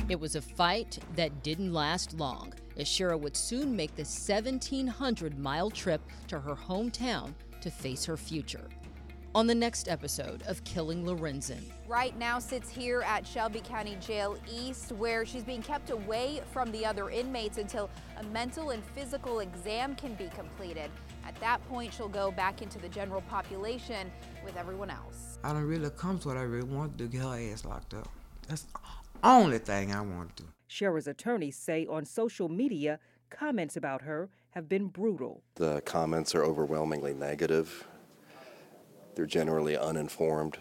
It 0.07 0.17
was 0.17 0.37
a 0.37 0.41
fight 0.41 0.99
that 1.17 1.43
didn't 1.43 1.73
last 1.73 2.13
long, 2.13 2.53
as 2.77 2.87
Sherra 2.87 3.19
would 3.19 3.35
soon 3.35 3.75
make 3.75 3.93
the 3.97 4.03
1,700 4.03 5.37
mile 5.37 5.69
trip 5.69 6.01
to 6.29 6.39
her 6.39 6.55
hometown 6.55 7.33
to 7.59 7.69
face 7.69 8.05
her 8.05 8.15
future. 8.15 8.69
On 9.33 9.47
the 9.47 9.55
next 9.55 9.87
episode 9.87 10.43
of 10.45 10.61
Killing 10.65 11.05
Lorenzen. 11.05 11.61
Wright 11.87 12.17
now 12.19 12.37
sits 12.37 12.69
here 12.69 13.01
at 13.03 13.25
Shelby 13.25 13.61
County 13.61 13.95
Jail 14.01 14.35
East, 14.51 14.91
where 14.91 15.25
she's 15.25 15.45
being 15.45 15.61
kept 15.61 15.89
away 15.89 16.41
from 16.51 16.69
the 16.73 16.85
other 16.85 17.09
inmates 17.09 17.57
until 17.57 17.89
a 18.17 18.23
mental 18.23 18.71
and 18.71 18.83
physical 18.93 19.39
exam 19.39 19.95
can 19.95 20.15
be 20.15 20.29
completed. 20.35 20.91
At 21.25 21.33
that 21.39 21.65
point, 21.69 21.93
she'll 21.93 22.09
go 22.09 22.29
back 22.31 22.61
into 22.61 22.77
the 22.77 22.89
general 22.89 23.21
population 23.21 24.11
with 24.43 24.57
everyone 24.57 24.89
else. 24.89 25.39
I 25.45 25.53
don't 25.53 25.63
really 25.63 25.91
come 25.91 26.19
to 26.19 26.27
what 26.27 26.35
I 26.35 26.41
really 26.41 26.67
want 26.67 26.97
to 26.97 27.07
get 27.07 27.21
her 27.21 27.39
ass 27.53 27.63
locked 27.63 27.93
up. 27.93 28.09
That's 28.49 28.63
the 28.63 28.79
only 29.23 29.59
thing 29.59 29.93
I 29.93 30.01
want 30.01 30.35
to 30.35 30.43
do. 30.43 30.49
Sherra's 30.67 31.07
attorneys 31.07 31.55
say 31.55 31.87
on 31.89 32.03
social 32.03 32.49
media, 32.49 32.99
comments 33.29 33.77
about 33.77 34.01
her 34.01 34.29
have 34.49 34.67
been 34.67 34.87
brutal. 34.87 35.41
The 35.55 35.79
comments 35.85 36.35
are 36.35 36.43
overwhelmingly 36.43 37.13
negative. 37.13 37.87
They're 39.15 39.25
generally 39.25 39.77
uninformed. 39.77 40.57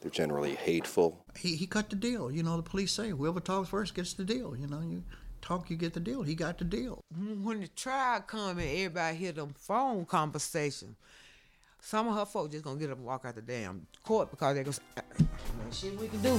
They're 0.00 0.10
generally 0.10 0.54
hateful. 0.54 1.24
He, 1.38 1.56
he 1.56 1.66
cut 1.66 1.88
the 1.90 1.96
deal. 1.96 2.30
You 2.30 2.42
know, 2.42 2.56
the 2.56 2.62
police 2.62 2.92
say 2.92 3.10
whoever 3.10 3.40
talks 3.40 3.70
first 3.70 3.94
gets 3.94 4.12
the 4.12 4.24
deal. 4.24 4.54
You 4.56 4.66
know, 4.66 4.80
you 4.80 5.02
talk, 5.40 5.70
you 5.70 5.76
get 5.76 5.94
the 5.94 6.00
deal. 6.00 6.22
He 6.22 6.34
got 6.34 6.58
the 6.58 6.64
deal. 6.64 7.00
When 7.42 7.60
the 7.60 7.68
trial 7.68 8.20
come 8.20 8.58
and 8.58 8.68
everybody 8.68 9.16
hear 9.16 9.32
them 9.32 9.54
phone 9.58 10.04
conversation, 10.04 10.96
some 11.80 12.08
of 12.08 12.16
her 12.16 12.26
folks 12.26 12.52
just 12.52 12.64
gonna 12.64 12.78
get 12.78 12.90
up 12.90 12.98
and 12.98 13.06
walk 13.06 13.24
out 13.24 13.34
the 13.34 13.42
damn 13.42 13.86
court 14.02 14.30
because 14.30 14.54
they 14.54 14.62
go, 14.62 14.72
shit 15.70 15.98
we 15.98 16.08
can 16.08 16.20
do. 16.22 16.38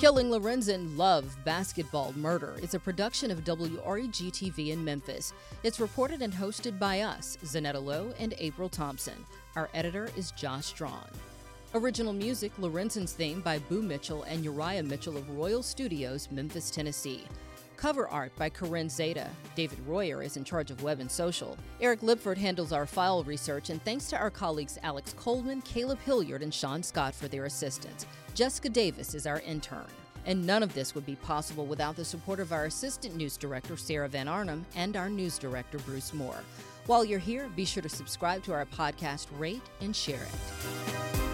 Killing 0.00 0.30
Lorenzen 0.30 0.96
Love 0.96 1.36
Basketball 1.44 2.14
Murder 2.16 2.56
is 2.62 2.72
a 2.72 2.78
production 2.78 3.30
of 3.30 3.44
WREG 3.44 4.32
TV 4.32 4.70
in 4.70 4.82
Memphis. 4.82 5.34
It's 5.62 5.78
reported 5.78 6.22
and 6.22 6.32
hosted 6.32 6.78
by 6.78 7.02
us, 7.02 7.36
Zaneta 7.44 7.84
Lowe 7.84 8.10
and 8.18 8.32
April 8.38 8.70
Thompson. 8.70 9.26
Our 9.56 9.68
editor 9.74 10.08
is 10.16 10.30
Josh 10.30 10.64
Strawn. 10.64 11.10
Original 11.74 12.14
music, 12.14 12.50
Lorenzen's 12.56 13.12
theme 13.12 13.42
by 13.42 13.58
Boo 13.58 13.82
Mitchell 13.82 14.22
and 14.22 14.42
Uriah 14.42 14.82
Mitchell 14.82 15.18
of 15.18 15.28
Royal 15.36 15.62
Studios, 15.62 16.28
Memphis, 16.30 16.70
Tennessee. 16.70 17.26
Cover 17.76 18.08
art 18.08 18.34
by 18.36 18.48
Corinne 18.48 18.88
Zeta. 18.88 19.28
David 19.54 19.78
Royer 19.86 20.22
is 20.22 20.38
in 20.38 20.44
charge 20.44 20.70
of 20.70 20.82
web 20.82 21.00
and 21.00 21.10
social. 21.10 21.58
Eric 21.78 22.02
Lipford 22.02 22.38
handles 22.38 22.72
our 22.72 22.86
file 22.86 23.22
research, 23.24 23.68
and 23.68 23.82
thanks 23.84 24.08
to 24.08 24.18
our 24.18 24.30
colleagues 24.30 24.78
Alex 24.82 25.14
Coleman, 25.18 25.60
Caleb 25.60 25.98
Hilliard, 26.06 26.42
and 26.42 26.52
Sean 26.52 26.82
Scott 26.82 27.14
for 27.14 27.28
their 27.28 27.44
assistance. 27.44 28.06
Jessica 28.40 28.70
Davis 28.70 29.12
is 29.12 29.26
our 29.26 29.40
intern. 29.40 29.84
And 30.24 30.46
none 30.46 30.62
of 30.62 30.72
this 30.72 30.94
would 30.94 31.04
be 31.04 31.16
possible 31.16 31.66
without 31.66 31.94
the 31.94 32.06
support 32.06 32.40
of 32.40 32.52
our 32.52 32.64
assistant 32.64 33.14
news 33.14 33.36
director, 33.36 33.76
Sarah 33.76 34.08
Van 34.08 34.28
Arnhem, 34.28 34.64
and 34.74 34.96
our 34.96 35.10
news 35.10 35.38
director, 35.38 35.76
Bruce 35.80 36.14
Moore. 36.14 36.42
While 36.86 37.04
you're 37.04 37.18
here, 37.18 37.50
be 37.54 37.66
sure 37.66 37.82
to 37.82 37.88
subscribe 37.90 38.42
to 38.44 38.54
our 38.54 38.64
podcast, 38.64 39.26
rate, 39.38 39.60
and 39.82 39.94
share 39.94 40.22
it. 40.22 41.29